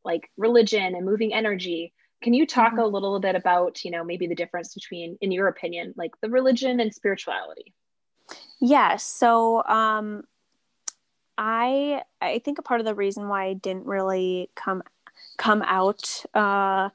like 0.05 0.31
religion 0.38 0.94
and 0.94 1.05
moving 1.05 1.35
energy, 1.35 1.92
can 2.22 2.33
you 2.33 2.46
talk 2.46 2.70
mm-hmm. 2.70 2.81
a 2.81 2.87
little 2.87 3.20
bit 3.20 3.35
about, 3.35 3.85
you 3.85 3.90
know, 3.90 4.02
maybe 4.02 4.26
the 4.26 4.35
difference 4.35 4.72
between, 4.72 5.18
in 5.20 5.31
your 5.31 5.48
opinion, 5.48 5.92
like 5.96 6.12
the 6.22 6.31
religion 6.31 6.81
and 6.81 6.94
spirituality? 6.94 7.74
Yes. 8.61 9.05
So 9.05 9.62
um, 9.64 10.22
I 11.37 12.02
I 12.22 12.38
think 12.38 12.59
a 12.59 12.62
part 12.62 12.81
of 12.81 12.87
the 12.87 12.94
reason 12.94 13.29
why 13.29 13.44
I 13.46 13.52
didn't 13.52 13.87
really 13.87 14.50
come 14.55 14.83
come 15.37 15.62
out 15.62 16.24
uh, 16.33 16.90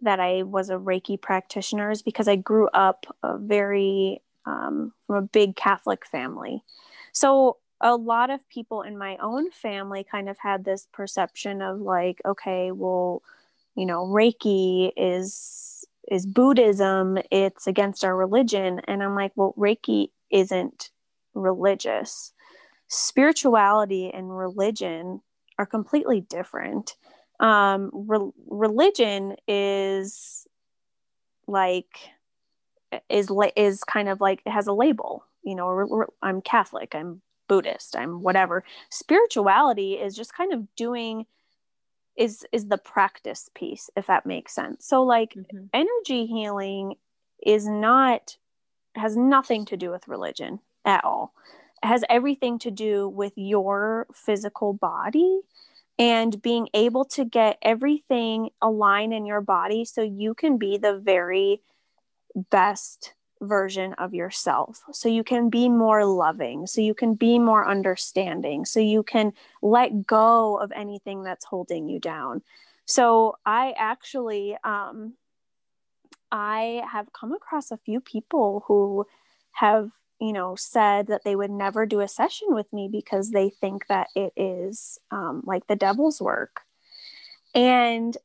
that 0.00 0.20
I 0.20 0.42
was 0.42 0.70
a 0.70 0.74
Reiki 0.74 1.20
practitioner 1.20 1.90
is 1.90 2.02
because 2.02 2.28
I 2.28 2.36
grew 2.36 2.68
up 2.68 3.06
a 3.22 3.36
very 3.38 4.22
um, 4.46 4.92
from 5.06 5.16
a 5.16 5.22
big 5.22 5.56
Catholic 5.56 6.06
family. 6.06 6.62
So 7.12 7.58
a 7.80 7.96
lot 7.96 8.30
of 8.30 8.48
people 8.48 8.82
in 8.82 8.98
my 8.98 9.16
own 9.18 9.50
family 9.50 10.04
kind 10.04 10.28
of 10.28 10.38
had 10.38 10.64
this 10.64 10.88
perception 10.92 11.62
of 11.62 11.80
like, 11.80 12.20
okay, 12.24 12.72
well, 12.72 13.22
you 13.74 13.86
know, 13.86 14.04
Reiki 14.06 14.92
is 14.96 15.84
is 16.10 16.24
Buddhism, 16.24 17.18
it's 17.30 17.66
against 17.66 18.02
our 18.02 18.16
religion. 18.16 18.80
And 18.88 19.02
I'm 19.02 19.14
like, 19.14 19.32
well, 19.36 19.54
Reiki 19.58 20.08
isn't 20.30 20.90
religious. 21.34 22.32
Spirituality 22.88 24.10
and 24.10 24.36
religion 24.36 25.20
are 25.58 25.66
completely 25.66 26.22
different 26.22 26.96
um, 27.40 27.90
re- 27.92 28.30
religion 28.48 29.36
is 29.46 30.46
like 31.46 32.10
is 33.08 33.30
is 33.56 33.84
kind 33.84 34.08
of 34.08 34.20
like 34.20 34.40
it 34.46 34.50
has 34.50 34.66
a 34.66 34.72
label 34.72 35.24
you 35.42 35.54
know 35.54 35.68
re- 35.68 35.86
re- 35.90 36.06
i'm 36.22 36.40
catholic 36.40 36.94
i'm 36.94 37.20
buddhist 37.48 37.96
i'm 37.96 38.22
whatever. 38.22 38.62
Spirituality 38.90 39.94
is 39.94 40.14
just 40.14 40.34
kind 40.34 40.52
of 40.52 40.74
doing 40.76 41.26
is 42.16 42.44
is 42.52 42.68
the 42.68 42.78
practice 42.78 43.48
piece 43.54 43.90
if 43.96 44.06
that 44.06 44.26
makes 44.26 44.54
sense. 44.54 44.86
So 44.86 45.02
like 45.02 45.34
mm-hmm. 45.34 45.66
energy 45.72 46.26
healing 46.26 46.94
is 47.44 47.66
not 47.66 48.36
has 48.94 49.16
nothing 49.16 49.64
to 49.66 49.76
do 49.76 49.90
with 49.90 50.08
religion 50.08 50.60
at 50.84 51.04
all. 51.04 51.32
It 51.82 51.86
has 51.86 52.04
everything 52.08 52.58
to 52.60 52.70
do 52.70 53.08
with 53.08 53.32
your 53.36 54.06
physical 54.12 54.72
body 54.72 55.40
and 55.98 56.40
being 56.42 56.68
able 56.74 57.04
to 57.04 57.24
get 57.24 57.58
everything 57.62 58.50
aligned 58.62 59.12
in 59.12 59.26
your 59.26 59.40
body 59.40 59.84
so 59.84 60.02
you 60.02 60.34
can 60.34 60.56
be 60.56 60.78
the 60.78 60.96
very 60.98 61.60
best 62.50 63.14
version 63.40 63.94
of 63.94 64.14
yourself. 64.14 64.82
So 64.92 65.08
you 65.08 65.24
can 65.24 65.48
be 65.48 65.68
more 65.68 66.04
loving, 66.04 66.66
so 66.66 66.80
you 66.80 66.94
can 66.94 67.14
be 67.14 67.38
more 67.38 67.66
understanding, 67.66 68.64
so 68.64 68.80
you 68.80 69.02
can 69.02 69.32
let 69.62 70.06
go 70.06 70.56
of 70.56 70.72
anything 70.72 71.22
that's 71.22 71.44
holding 71.44 71.88
you 71.88 71.98
down. 71.98 72.42
So 72.84 73.36
I 73.44 73.74
actually 73.76 74.56
um 74.64 75.14
I 76.30 76.82
have 76.90 77.12
come 77.12 77.32
across 77.32 77.70
a 77.70 77.78
few 77.78 78.00
people 78.00 78.64
who 78.66 79.06
have 79.52 79.90
you 80.20 80.32
know, 80.32 80.56
said 80.56 81.06
that 81.06 81.22
they 81.24 81.36
would 81.36 81.50
never 81.50 81.86
do 81.86 82.00
a 82.00 82.08
session 82.08 82.48
with 82.50 82.72
me 82.72 82.88
because 82.90 83.30
they 83.30 83.50
think 83.50 83.86
that 83.86 84.08
it 84.14 84.32
is 84.36 84.98
um, 85.10 85.42
like 85.44 85.66
the 85.66 85.76
devil's 85.76 86.20
work. 86.20 86.62
And, 87.54 88.16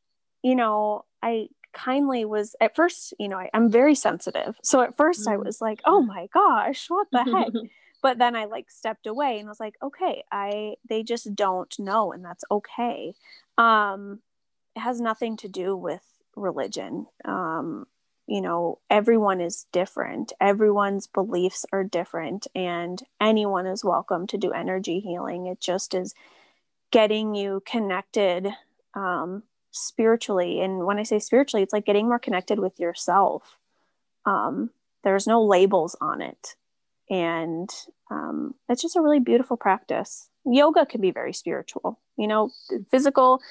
you 0.41 0.55
know, 0.55 1.05
I 1.21 1.49
kindly 1.73 2.25
was 2.25 2.55
at 2.61 2.75
first, 2.75 3.13
you 3.19 3.27
know, 3.27 3.37
I, 3.37 3.49
am 3.53 3.69
very 3.69 3.95
sensitive. 3.95 4.55
So 4.63 4.81
at 4.81 4.97
1st 4.97 5.21
mm-hmm. 5.21 5.29
I 5.29 5.37
was 5.37 5.61
like, 5.61 5.81
oh 5.85 6.01
my 6.01 6.27
gosh, 6.33 6.89
what 6.89 7.07
the 7.11 7.23
heck? 7.23 7.63
but 8.01 8.17
then 8.17 8.35
I 8.35 8.45
like 8.45 8.69
stepped 8.69 9.07
away 9.07 9.39
and 9.39 9.47
was 9.47 9.59
like, 9.59 9.75
okay, 9.81 10.23
I, 10.31 10.75
they 10.87 11.03
just 11.03 11.35
don't 11.35 11.73
know. 11.79 12.11
And 12.11 12.23
that's 12.23 12.43
okay. 12.49 13.15
Um, 13.57 14.19
it 14.75 14.79
has 14.79 14.99
nothing 14.99 15.37
to 15.37 15.47
do 15.47 15.75
with 15.75 16.01
religion. 16.35 17.07
Um, 17.25 17.85
you 18.27 18.41
know, 18.41 18.79
everyone 18.89 19.41
is 19.41 19.65
different. 19.71 20.33
Everyone's 20.39 21.07
beliefs 21.07 21.65
are 21.73 21.83
different, 21.83 22.47
and 22.55 23.01
anyone 23.21 23.67
is 23.67 23.83
welcome 23.83 24.27
to 24.27 24.37
do 24.37 24.51
energy 24.51 24.99
healing. 24.99 25.47
It 25.47 25.59
just 25.61 25.93
is 25.93 26.13
getting 26.91 27.35
you 27.35 27.61
connected 27.65 28.49
um, 28.93 29.43
spiritually. 29.71 30.61
And 30.61 30.85
when 30.85 30.99
I 30.99 31.03
say 31.03 31.19
spiritually, 31.19 31.63
it's 31.63 31.73
like 31.73 31.85
getting 31.85 32.07
more 32.07 32.19
connected 32.19 32.59
with 32.59 32.79
yourself. 32.79 33.57
Um, 34.25 34.69
there's 35.03 35.27
no 35.27 35.43
labels 35.43 35.95
on 35.99 36.21
it. 36.21 36.55
and 37.09 37.69
um, 38.09 38.55
it's 38.69 38.81
just 38.81 38.95
a 38.95 39.01
really 39.01 39.19
beautiful 39.19 39.57
practice 39.57 40.29
yoga 40.45 40.85
can 40.85 41.01
be 41.01 41.11
very 41.11 41.33
spiritual 41.33 41.99
you 42.17 42.27
know 42.27 42.49
physical 42.91 43.41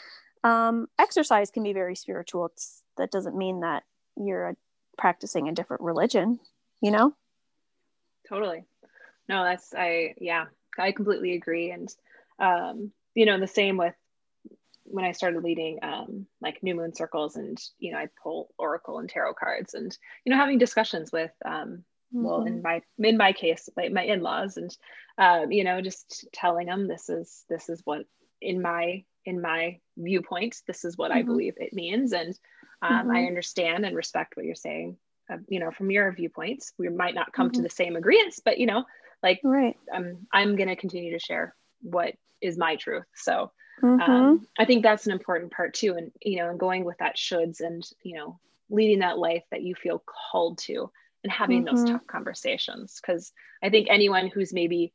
um, 0.44 0.88
exercise 0.98 1.50
can 1.50 1.62
be 1.62 1.72
very 1.72 1.94
spiritual 1.96 2.46
it's, 2.46 2.82
that 2.96 3.10
doesn't 3.10 3.36
mean 3.36 3.60
that 3.60 3.84
you're 4.16 4.56
practicing 4.98 5.48
a 5.48 5.52
different 5.52 5.82
religion 5.82 6.38
you 6.80 6.90
know 6.90 7.14
totally 8.28 8.64
no 9.28 9.44
that's 9.44 9.74
i 9.74 10.14
yeah 10.20 10.46
i 10.78 10.92
completely 10.92 11.34
agree 11.34 11.70
and 11.70 11.94
um, 12.38 12.90
you 13.14 13.26
know 13.26 13.38
the 13.38 13.46
same 13.46 13.76
with 13.76 13.94
when 14.84 15.04
I 15.04 15.12
started 15.12 15.42
leading 15.42 15.78
um, 15.82 16.26
like 16.40 16.62
new 16.62 16.74
moon 16.74 16.94
circles 16.94 17.36
and 17.36 17.60
you 17.78 17.92
know 17.92 17.98
I 17.98 18.08
pull 18.22 18.52
oracle 18.58 18.98
and 18.98 19.08
tarot 19.08 19.34
cards 19.34 19.74
and 19.74 19.96
you 20.24 20.30
know 20.30 20.38
having 20.38 20.58
discussions 20.58 21.12
with 21.12 21.30
um, 21.44 21.84
mm-hmm. 22.14 22.24
well 22.24 22.42
in 22.42 22.62
mm-hmm. 22.62 22.62
my 22.62 23.08
in 23.08 23.16
my 23.16 23.32
case 23.32 23.68
like 23.76 23.92
my 23.92 24.02
in-laws 24.02 24.56
and 24.56 24.76
um, 25.18 25.52
you 25.52 25.64
know 25.64 25.80
just 25.80 26.26
telling 26.32 26.66
them 26.66 26.88
this 26.88 27.08
is 27.08 27.44
this 27.48 27.68
is 27.68 27.80
what 27.84 28.04
in 28.40 28.60
my 28.60 29.04
in 29.24 29.40
my 29.40 29.78
viewpoint 29.96 30.56
this 30.66 30.84
is 30.84 30.96
what 30.98 31.10
mm-hmm. 31.10 31.20
I 31.20 31.22
believe 31.22 31.54
it 31.56 31.72
means 31.72 32.12
and 32.12 32.36
um, 32.82 32.92
mm-hmm. 32.92 33.10
I 33.10 33.24
understand 33.24 33.86
and 33.86 33.96
respect 33.96 34.36
what 34.36 34.46
you're 34.46 34.54
saying 34.54 34.96
uh, 35.30 35.38
you 35.48 35.60
know 35.60 35.70
from 35.70 35.90
your 35.90 36.12
viewpoints 36.12 36.72
we 36.78 36.88
might 36.88 37.14
not 37.14 37.32
come 37.32 37.50
to 37.50 37.56
mm-hmm. 37.56 37.64
the 37.64 37.70
same 37.70 37.96
agreements 37.96 38.40
but 38.44 38.58
you 38.58 38.66
know 38.66 38.84
like 39.22 39.40
right. 39.44 39.76
I'm 39.92 40.26
I'm 40.32 40.56
gonna 40.56 40.76
continue 40.76 41.12
to 41.12 41.18
share 41.18 41.54
what 41.80 42.14
is 42.40 42.58
my 42.58 42.76
truth 42.76 43.04
so 43.14 43.52
Mm-hmm. 43.80 44.10
Um, 44.10 44.46
I 44.58 44.64
think 44.64 44.82
that's 44.82 45.06
an 45.06 45.12
important 45.12 45.52
part 45.52 45.74
too. 45.74 45.94
And, 45.96 46.12
you 46.20 46.36
know, 46.38 46.50
and 46.50 46.58
going 46.58 46.84
with 46.84 46.98
that 46.98 47.16
shoulds 47.16 47.60
and, 47.60 47.84
you 48.02 48.16
know, 48.16 48.38
leading 48.70 49.00
that 49.00 49.18
life 49.18 49.44
that 49.50 49.62
you 49.62 49.74
feel 49.74 50.02
called 50.30 50.58
to 50.58 50.90
and 51.24 51.32
having 51.32 51.64
mm-hmm. 51.64 51.76
those 51.76 51.90
tough 51.90 52.06
conversations. 52.06 53.00
Cause 53.04 53.32
I 53.62 53.70
think 53.70 53.88
anyone 53.90 54.28
who's 54.28 54.52
maybe 54.52 54.92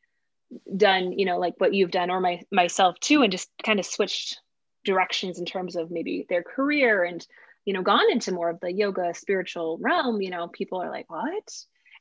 done, 0.75 1.11
you 1.11 1.25
know, 1.25 1.37
like 1.37 1.55
what 1.57 1.73
you've 1.73 1.91
done 1.91 2.09
or 2.09 2.19
my, 2.19 2.41
myself 2.51 2.99
too, 2.99 3.21
and 3.23 3.31
just 3.31 3.49
kind 3.63 3.79
of 3.79 3.85
switched 3.85 4.39
directions 4.85 5.39
in 5.39 5.45
terms 5.45 5.75
of 5.75 5.91
maybe 5.91 6.25
their 6.29 6.43
career 6.43 7.03
and, 7.03 7.25
you 7.67 7.73
know, 7.73 7.81
gone 7.81 8.09
into 8.09 8.31
more 8.31 8.49
of 8.49 8.61
the 8.61 8.71
yoga 8.71 9.13
spiritual 9.13 9.77
realm, 9.81 10.21
you 10.21 10.29
know, 10.29 10.47
people 10.47 10.81
are 10.81 10.89
like, 10.89 11.11
what? 11.11 11.53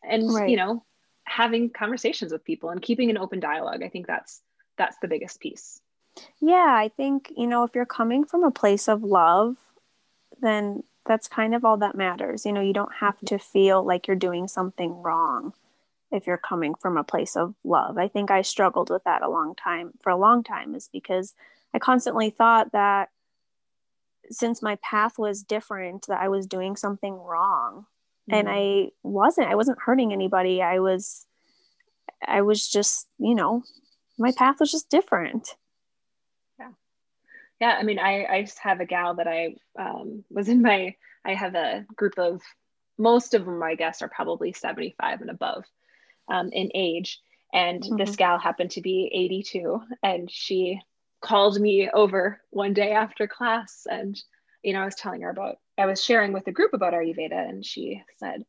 And, 0.08 0.32
right. 0.32 0.48
you 0.48 0.56
know, 0.56 0.84
having 1.24 1.70
conversations 1.70 2.30
with 2.30 2.44
people 2.44 2.70
and 2.70 2.80
keeping 2.80 3.10
an 3.10 3.18
open 3.18 3.40
dialogue. 3.40 3.82
I 3.82 3.88
think 3.88 4.06
that's, 4.06 4.40
that's 4.78 4.96
the 5.02 5.08
biggest 5.08 5.40
piece. 5.40 5.80
Yeah, 6.40 6.72
I 6.72 6.92
think, 6.96 7.32
you 7.36 7.48
know, 7.48 7.64
if 7.64 7.74
you're 7.74 7.84
coming 7.84 8.24
from 8.24 8.44
a 8.44 8.52
place 8.52 8.86
of 8.86 9.02
love, 9.02 9.56
then 10.40 10.84
that's 11.04 11.26
kind 11.26 11.52
of 11.52 11.64
all 11.64 11.78
that 11.78 11.96
matters. 11.96 12.46
You 12.46 12.52
know, 12.52 12.60
you 12.60 12.72
don't 12.72 12.94
have 13.00 13.16
mm-hmm. 13.16 13.26
to 13.26 13.38
feel 13.40 13.84
like 13.84 14.06
you're 14.06 14.14
doing 14.14 14.46
something 14.46 15.02
wrong 15.02 15.52
if 16.12 16.28
you're 16.28 16.38
coming 16.38 16.76
from 16.76 16.96
a 16.96 17.02
place 17.02 17.34
of 17.34 17.56
love. 17.64 17.98
I 17.98 18.06
think 18.06 18.30
I 18.30 18.42
struggled 18.42 18.88
with 18.88 19.02
that 19.02 19.22
a 19.22 19.28
long 19.28 19.56
time 19.56 19.94
for 20.00 20.10
a 20.10 20.16
long 20.16 20.44
time 20.44 20.76
is 20.76 20.88
because 20.92 21.34
I 21.74 21.80
constantly 21.80 22.30
thought 22.30 22.70
that 22.70 23.08
since 24.30 24.62
my 24.62 24.76
path 24.82 25.18
was 25.18 25.42
different 25.42 26.06
that 26.08 26.20
I 26.20 26.28
was 26.28 26.46
doing 26.46 26.76
something 26.76 27.14
wrong. 27.14 27.86
Mm-hmm. 28.30 28.34
And 28.34 28.48
I 28.50 28.90
wasn't. 29.02 29.48
I 29.48 29.54
wasn't 29.54 29.78
hurting 29.80 30.12
anybody. 30.12 30.62
I 30.62 30.80
was 30.80 31.26
I 32.26 32.42
was 32.42 32.68
just, 32.68 33.06
you 33.18 33.34
know, 33.34 33.62
my 34.18 34.32
path 34.36 34.60
was 34.60 34.70
just 34.70 34.90
different 34.90 35.54
yeah 36.58 36.70
Yeah. 37.60 37.76
i 37.78 37.82
mean 37.82 37.98
i 37.98 38.24
i 38.24 38.42
just 38.42 38.58
have 38.60 38.80
a 38.80 38.86
gal 38.86 39.14
that 39.16 39.28
i 39.28 39.54
um, 39.78 40.24
was 40.30 40.48
in 40.48 40.62
my 40.62 40.94
i 41.24 41.34
have 41.34 41.54
a 41.54 41.84
group 41.94 42.18
of 42.18 42.42
most 42.98 43.34
of 43.34 43.44
them 43.44 43.62
i 43.62 43.74
guess 43.74 44.02
are 44.02 44.08
probably 44.08 44.52
75 44.52 45.20
and 45.20 45.30
above 45.30 45.64
um, 46.28 46.50
in 46.52 46.70
age 46.74 47.20
and 47.52 47.82
mm-hmm. 47.82 47.96
this 47.96 48.16
gal 48.16 48.38
happened 48.38 48.70
to 48.72 48.80
be 48.80 49.10
82 49.12 49.80
and 50.02 50.30
she 50.30 50.80
called 51.20 51.60
me 51.60 51.88
over 51.90 52.40
one 52.50 52.72
day 52.72 52.92
after 52.92 53.26
class 53.26 53.86
and 53.90 54.20
you 54.62 54.72
know 54.72 54.80
i 54.80 54.84
was 54.84 54.94
telling 54.94 55.22
her 55.22 55.30
about 55.30 55.56
i 55.78 55.86
was 55.86 56.02
sharing 56.02 56.32
with 56.32 56.44
the 56.44 56.52
group 56.52 56.72
about 56.74 56.92
ayurveda 56.92 57.48
and 57.48 57.64
she 57.64 58.02
said 58.18 58.44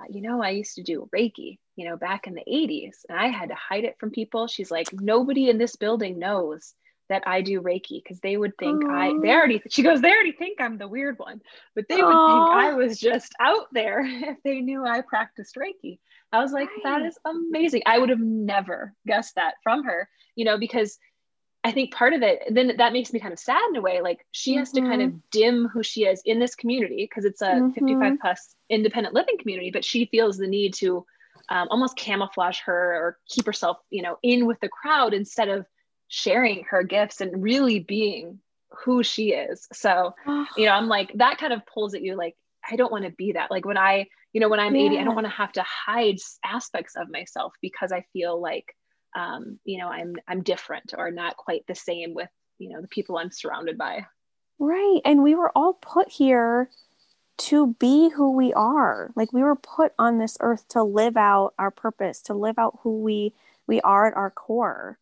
uh, 0.00 0.04
you 0.08 0.20
know 0.20 0.42
i 0.42 0.50
used 0.50 0.74
to 0.76 0.82
do 0.82 1.08
reiki 1.14 1.58
you 1.76 1.88
know 1.88 1.96
back 1.96 2.26
in 2.26 2.34
the 2.34 2.44
80s 2.48 3.04
and 3.08 3.18
i 3.18 3.28
had 3.28 3.50
to 3.50 3.54
hide 3.54 3.84
it 3.84 3.96
from 3.98 4.10
people 4.10 4.46
she's 4.46 4.70
like 4.70 4.92
nobody 4.92 5.50
in 5.50 5.58
this 5.58 5.76
building 5.76 6.18
knows 6.18 6.74
that 7.08 7.22
I 7.26 7.40
do 7.40 7.60
Reiki 7.60 8.02
because 8.02 8.20
they 8.20 8.36
would 8.36 8.56
think 8.58 8.82
Aww. 8.82 8.90
I 8.90 9.20
they 9.22 9.32
already 9.32 9.62
she 9.68 9.82
goes 9.82 10.00
they 10.00 10.10
already 10.10 10.32
think 10.32 10.60
I'm 10.60 10.78
the 10.78 10.88
weird 10.88 11.18
one 11.18 11.40
but 11.74 11.86
they 11.88 12.02
would 12.02 12.26
think 12.26 12.48
I 12.50 12.72
was 12.74 12.98
just 12.98 13.32
out 13.40 13.66
there 13.72 14.00
if 14.04 14.38
they 14.42 14.60
knew 14.60 14.84
I 14.84 15.02
practiced 15.02 15.56
Reiki. 15.56 15.98
I 16.32 16.40
was 16.40 16.52
like 16.52 16.68
that 16.82 17.02
is 17.02 17.18
amazing. 17.24 17.82
I 17.86 17.98
would 17.98 18.08
have 18.08 18.20
never 18.20 18.94
guessed 19.06 19.36
that 19.36 19.54
from 19.62 19.84
her, 19.84 20.08
you 20.34 20.44
know, 20.44 20.58
because 20.58 20.98
I 21.66 21.72
think 21.72 21.92
part 21.92 22.12
of 22.12 22.22
it 22.22 22.42
then 22.50 22.76
that 22.76 22.92
makes 22.92 23.12
me 23.12 23.18
kind 23.18 23.32
of 23.32 23.38
sad 23.38 23.60
in 23.70 23.76
a 23.76 23.80
way 23.80 24.00
like 24.00 24.24
she 24.30 24.52
mm-hmm. 24.52 24.58
has 24.60 24.72
to 24.72 24.80
kind 24.82 25.02
of 25.02 25.08
mm-hmm. 25.10 25.18
dim 25.32 25.68
who 25.68 25.82
she 25.82 26.04
is 26.04 26.22
in 26.24 26.38
this 26.38 26.54
community 26.54 27.08
because 27.10 27.24
it's 27.24 27.42
a 27.42 27.46
mm-hmm. 27.46 27.70
55 27.70 28.18
plus 28.20 28.54
independent 28.70 29.14
living 29.14 29.36
community 29.38 29.70
but 29.70 29.84
she 29.84 30.06
feels 30.06 30.36
the 30.36 30.46
need 30.46 30.74
to 30.74 31.04
um, 31.48 31.68
almost 31.70 31.96
camouflage 31.96 32.60
her 32.60 32.94
or 32.94 33.18
keep 33.28 33.46
herself 33.46 33.78
you 33.90 34.02
know 34.02 34.16
in 34.22 34.46
with 34.46 34.60
the 34.60 34.68
crowd 34.68 35.12
instead 35.12 35.48
of 35.48 35.66
sharing 36.08 36.64
her 36.70 36.82
gifts 36.82 37.20
and 37.20 37.42
really 37.42 37.80
being 37.80 38.38
who 38.84 39.02
she 39.02 39.32
is. 39.32 39.66
So, 39.72 40.14
you 40.56 40.66
know, 40.66 40.72
I'm 40.72 40.88
like, 40.88 41.12
that 41.14 41.38
kind 41.38 41.52
of 41.52 41.66
pulls 41.66 41.94
at 41.94 42.02
you 42.02 42.16
like, 42.16 42.36
I 42.68 42.76
don't 42.76 42.92
want 42.92 43.04
to 43.04 43.10
be 43.10 43.32
that. 43.32 43.50
Like 43.50 43.64
when 43.64 43.78
I, 43.78 44.06
you 44.32 44.40
know, 44.40 44.48
when 44.48 44.60
I'm 44.60 44.74
yeah. 44.74 44.86
80, 44.86 44.98
I 44.98 45.04
don't 45.04 45.14
want 45.14 45.26
to 45.26 45.32
have 45.32 45.52
to 45.52 45.62
hide 45.62 46.18
aspects 46.44 46.94
of 46.96 47.10
myself 47.10 47.54
because 47.60 47.92
I 47.92 48.04
feel 48.12 48.40
like, 48.40 48.74
um, 49.16 49.58
you 49.64 49.78
know, 49.78 49.88
I'm, 49.88 50.14
I'm 50.28 50.42
different 50.42 50.94
or 50.96 51.10
not 51.10 51.36
quite 51.36 51.66
the 51.66 51.74
same 51.74 52.14
with, 52.14 52.28
you 52.58 52.68
know, 52.68 52.80
the 52.80 52.88
people 52.88 53.18
I'm 53.18 53.32
surrounded 53.32 53.76
by. 53.76 54.06
Right. 54.58 55.00
And 55.04 55.22
we 55.22 55.34
were 55.34 55.50
all 55.56 55.74
put 55.74 56.08
here 56.08 56.70
to 57.38 57.74
be 57.74 58.10
who 58.10 58.32
we 58.32 58.52
are. 58.52 59.10
Like 59.16 59.32
we 59.32 59.42
were 59.42 59.56
put 59.56 59.92
on 59.98 60.18
this 60.18 60.36
earth 60.40 60.68
to 60.68 60.82
live 60.82 61.16
out 61.16 61.54
our 61.58 61.70
purpose, 61.70 62.22
to 62.22 62.34
live 62.34 62.58
out 62.58 62.78
who 62.82 63.00
we, 63.00 63.34
we 63.66 63.80
are 63.80 64.06
at 64.06 64.16
our 64.16 64.30
core 64.30 64.98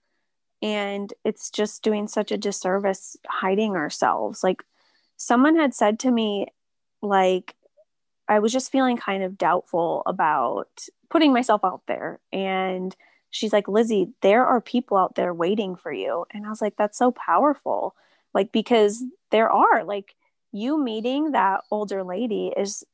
and 0.64 1.12
it's 1.24 1.50
just 1.50 1.82
doing 1.82 2.08
such 2.08 2.32
a 2.32 2.38
disservice 2.38 3.18
hiding 3.28 3.76
ourselves 3.76 4.42
like 4.42 4.64
someone 5.16 5.56
had 5.56 5.74
said 5.74 5.98
to 5.98 6.10
me 6.10 6.46
like 7.02 7.54
i 8.28 8.38
was 8.38 8.52
just 8.52 8.72
feeling 8.72 8.96
kind 8.96 9.22
of 9.22 9.36
doubtful 9.38 10.02
about 10.06 10.88
putting 11.10 11.32
myself 11.32 11.60
out 11.64 11.82
there 11.86 12.18
and 12.32 12.96
she's 13.34 13.52
like 13.52 13.68
lizzie 13.68 14.08
there 14.20 14.46
are 14.46 14.60
people 14.60 14.96
out 14.96 15.14
there 15.14 15.34
waiting 15.34 15.76
for 15.76 15.92
you 15.92 16.24
and 16.30 16.46
i 16.46 16.48
was 16.48 16.62
like 16.62 16.76
that's 16.76 16.98
so 16.98 17.10
powerful 17.10 17.94
like 18.32 18.52
because 18.52 19.02
there 19.30 19.50
are 19.50 19.84
like 19.84 20.14
you 20.52 20.82
meeting 20.82 21.32
that 21.32 21.60
older 21.70 22.02
lady 22.04 22.52
is 22.56 22.84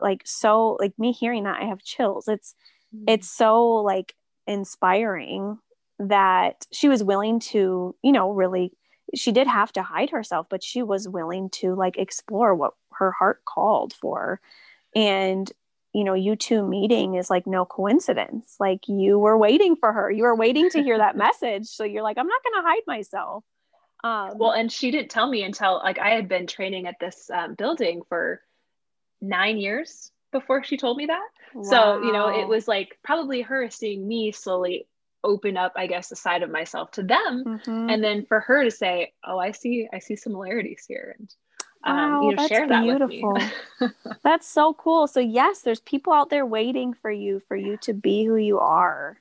like 0.00 0.22
so 0.24 0.76
like 0.80 0.96
me 0.98 1.12
hearing 1.12 1.44
that 1.44 1.60
i 1.60 1.64
have 1.64 1.82
chills 1.82 2.28
it's 2.28 2.54
mm-hmm. 2.94 3.04
it's 3.08 3.28
so 3.28 3.66
like 3.66 4.14
inspiring 4.46 5.58
that 5.98 6.66
she 6.72 6.88
was 6.88 7.02
willing 7.02 7.40
to, 7.40 7.94
you 8.02 8.12
know, 8.12 8.30
really, 8.30 8.72
she 9.14 9.32
did 9.32 9.46
have 9.46 9.72
to 9.72 9.82
hide 9.82 10.10
herself, 10.10 10.46
but 10.48 10.62
she 10.62 10.82
was 10.82 11.08
willing 11.08 11.50
to 11.50 11.74
like 11.74 11.98
explore 11.98 12.54
what 12.54 12.74
her 12.92 13.12
heart 13.12 13.44
called 13.44 13.92
for. 13.92 14.40
And, 14.94 15.50
you 15.98 16.04
know, 16.04 16.14
you 16.14 16.36
two 16.36 16.64
meeting 16.64 17.16
is 17.16 17.28
like 17.28 17.44
no 17.44 17.64
coincidence. 17.64 18.54
Like 18.60 18.86
you 18.86 19.18
were 19.18 19.36
waiting 19.36 19.74
for 19.74 19.92
her, 19.92 20.08
you 20.10 20.22
were 20.22 20.36
waiting 20.36 20.70
to 20.70 20.82
hear 20.82 20.98
that 20.98 21.16
message. 21.26 21.66
So 21.66 21.82
you're 21.82 22.04
like, 22.04 22.18
I'm 22.18 22.28
not 22.28 22.42
going 22.44 22.62
to 22.62 22.68
hide 22.68 22.82
myself. 22.86 23.44
Um, 24.04 24.38
well, 24.38 24.52
and 24.52 24.70
she 24.70 24.92
didn't 24.92 25.10
tell 25.10 25.28
me 25.28 25.42
until 25.42 25.80
like 25.82 25.98
I 25.98 26.10
had 26.10 26.28
been 26.28 26.46
training 26.46 26.86
at 26.86 27.00
this 27.00 27.28
um, 27.34 27.54
building 27.54 28.02
for 28.08 28.40
nine 29.20 29.58
years 29.58 30.12
before 30.30 30.62
she 30.62 30.76
told 30.76 30.96
me 30.96 31.06
that. 31.06 31.28
Wow. 31.52 31.62
So, 31.62 32.02
you 32.02 32.12
know, 32.12 32.28
it 32.28 32.46
was 32.46 32.68
like 32.68 32.96
probably 33.02 33.42
her 33.42 33.68
seeing 33.70 34.06
me 34.06 34.30
slowly 34.30 34.86
open 35.24 35.56
up 35.56 35.72
i 35.74 35.88
guess 35.88 36.12
a 36.12 36.16
side 36.16 36.44
of 36.44 36.50
myself 36.50 36.92
to 36.92 37.02
them 37.02 37.42
mm-hmm. 37.44 37.90
and 37.90 38.04
then 38.04 38.24
for 38.24 38.38
her 38.38 38.62
to 38.62 38.70
say 38.70 39.12
oh 39.26 39.36
i 39.36 39.50
see 39.50 39.88
i 39.92 39.98
see 39.98 40.14
similarities 40.14 40.84
here 40.86 41.16
and 41.18 41.34
um, 41.84 41.96
wow, 41.96 42.22
you 42.22 42.30
know, 42.30 42.36
that's 42.36 42.48
share 42.48 42.66
that 42.68 42.82
beautiful. 42.82 43.38
that's 44.22 44.48
so 44.48 44.72
cool. 44.74 45.06
So 45.06 45.20
yes, 45.20 45.60
there's 45.62 45.80
people 45.80 46.12
out 46.12 46.28
there 46.30 46.46
waiting 46.46 46.94
for 46.94 47.10
you, 47.10 47.42
for 47.48 47.56
you 47.56 47.76
to 47.78 47.92
be 47.92 48.24
who 48.24 48.36
you 48.36 48.58
are. 48.58 49.18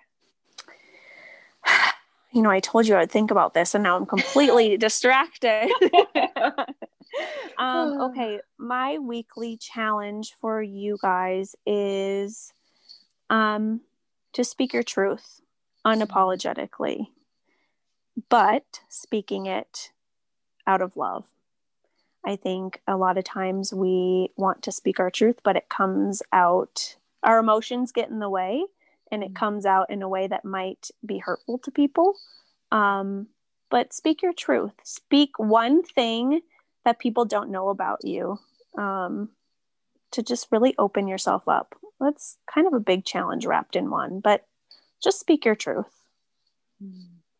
You 2.33 2.41
know, 2.41 2.49
I 2.49 2.61
told 2.61 2.87
you 2.87 2.95
I'd 2.95 3.11
think 3.11 3.29
about 3.29 3.53
this, 3.53 3.75
and 3.75 3.83
now 3.83 3.97
I'm 3.97 4.05
completely 4.05 4.77
distracted. 4.87 5.69
um, 7.57 8.01
okay, 8.01 8.39
my 8.57 8.97
weekly 8.99 9.57
challenge 9.57 10.35
for 10.39 10.61
you 10.61 10.97
guys 11.01 11.55
is 11.65 12.53
um, 13.29 13.81
to 14.33 14.43
speak 14.43 14.73
your 14.73 14.83
truth 14.83 15.41
unapologetically, 15.85 17.07
but 18.31 18.81
speaking 18.89 19.45
it 19.45 19.91
out 20.65 20.81
of 20.81 20.97
love. 20.97 21.25
I 22.25 22.35
think 22.35 22.81
a 22.87 22.97
lot 22.97 23.19
of 23.19 23.23
times 23.23 23.73
we 23.73 24.29
want 24.35 24.63
to 24.63 24.71
speak 24.71 24.99
our 24.99 25.11
truth, 25.11 25.39
but 25.43 25.55
it 25.55 25.69
comes 25.69 26.23
out, 26.33 26.95
our 27.21 27.37
emotions 27.37 27.91
get 27.91 28.09
in 28.09 28.17
the 28.17 28.29
way 28.29 28.65
and 29.11 29.21
it 29.21 29.27
mm-hmm. 29.27 29.35
comes 29.35 29.65
out 29.67 29.91
in 29.91 30.01
a 30.01 30.09
way 30.09 30.25
that 30.27 30.45
might 30.45 30.89
be 31.05 31.19
hurtful 31.19 31.59
to 31.59 31.71
people. 31.71 32.15
Um, 32.71 33.27
but 33.69 33.93
speak 33.93 34.23
your 34.23 34.33
truth. 34.33 34.73
Speak 34.83 35.37
one 35.37 35.83
thing 35.83 36.41
that 36.85 36.99
people 36.99 37.25
don't 37.25 37.51
know 37.51 37.69
about 37.69 37.99
you 38.03 38.39
um, 38.77 39.29
to 40.11 40.23
just 40.23 40.47
really 40.51 40.73
open 40.79 41.07
yourself 41.07 41.47
up 41.47 41.75
that's 42.01 42.37
kind 42.51 42.67
of 42.67 42.73
a 42.73 42.79
big 42.79 43.05
challenge 43.05 43.45
wrapped 43.45 43.75
in 43.75 43.89
one, 43.89 44.19
but 44.19 44.45
just 45.01 45.19
speak 45.19 45.45
your 45.45 45.55
truth. 45.55 45.85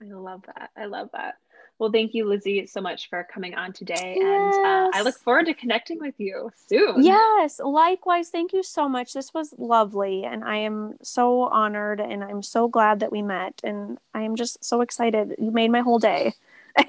I 0.02 0.14
love 0.14 0.44
that. 0.48 0.72
I 0.76 0.86
love 0.86 1.10
that. 1.14 1.36
Well, 1.82 1.92
thank 1.92 2.14
you, 2.14 2.26
Lizzie, 2.26 2.68
so 2.68 2.80
much 2.80 3.10
for 3.10 3.28
coming 3.34 3.56
on 3.56 3.74
today. 3.74 4.16
Yes. 4.16 4.56
And 4.56 4.66
uh, 4.66 4.92
I 4.94 5.02
look 5.02 5.18
forward 5.18 5.48
to 5.48 5.56
connecting 5.56 6.00
with 6.00 6.14
you 6.20 6.52
soon. 6.68 7.04
Yes, 7.04 7.60
likewise. 7.60 8.30
Thank 8.30 8.54
you 8.54 8.62
so 8.62 8.88
much. 8.88 9.14
This 9.14 9.34
was 9.34 9.56
lovely. 9.58 10.24
And 10.24 10.44
I 10.44 10.58
am 10.58 10.98
so 11.02 11.42
honored 11.46 12.00
and 12.00 12.24
I'm 12.24 12.44
so 12.44 12.68
glad 12.68 13.00
that 13.00 13.12
we 13.12 13.24
met. 13.24 13.62
And 13.64 13.98
I 14.14 14.22
am 14.22 14.36
just 14.36 14.64
so 14.64 14.82
excited. 14.82 15.36
You 15.40 15.50
made 15.50 15.72
my 15.72 15.82
whole 15.82 15.98
day. 15.98 16.34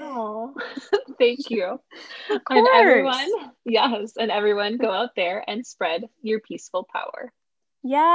Oh, 0.01 0.55
thank 1.19 1.51
you. 1.51 1.81
And 2.51 2.67
everyone, 2.75 3.29
yes, 3.65 4.13
and 4.19 4.31
everyone 4.31 4.77
go 4.77 4.91
out 4.91 5.15
there 5.17 5.43
and 5.49 5.67
spread 5.67 6.05
your 6.23 6.41
peaceful 6.41 6.87
power. 6.93 7.33
Yeah. 7.83 8.11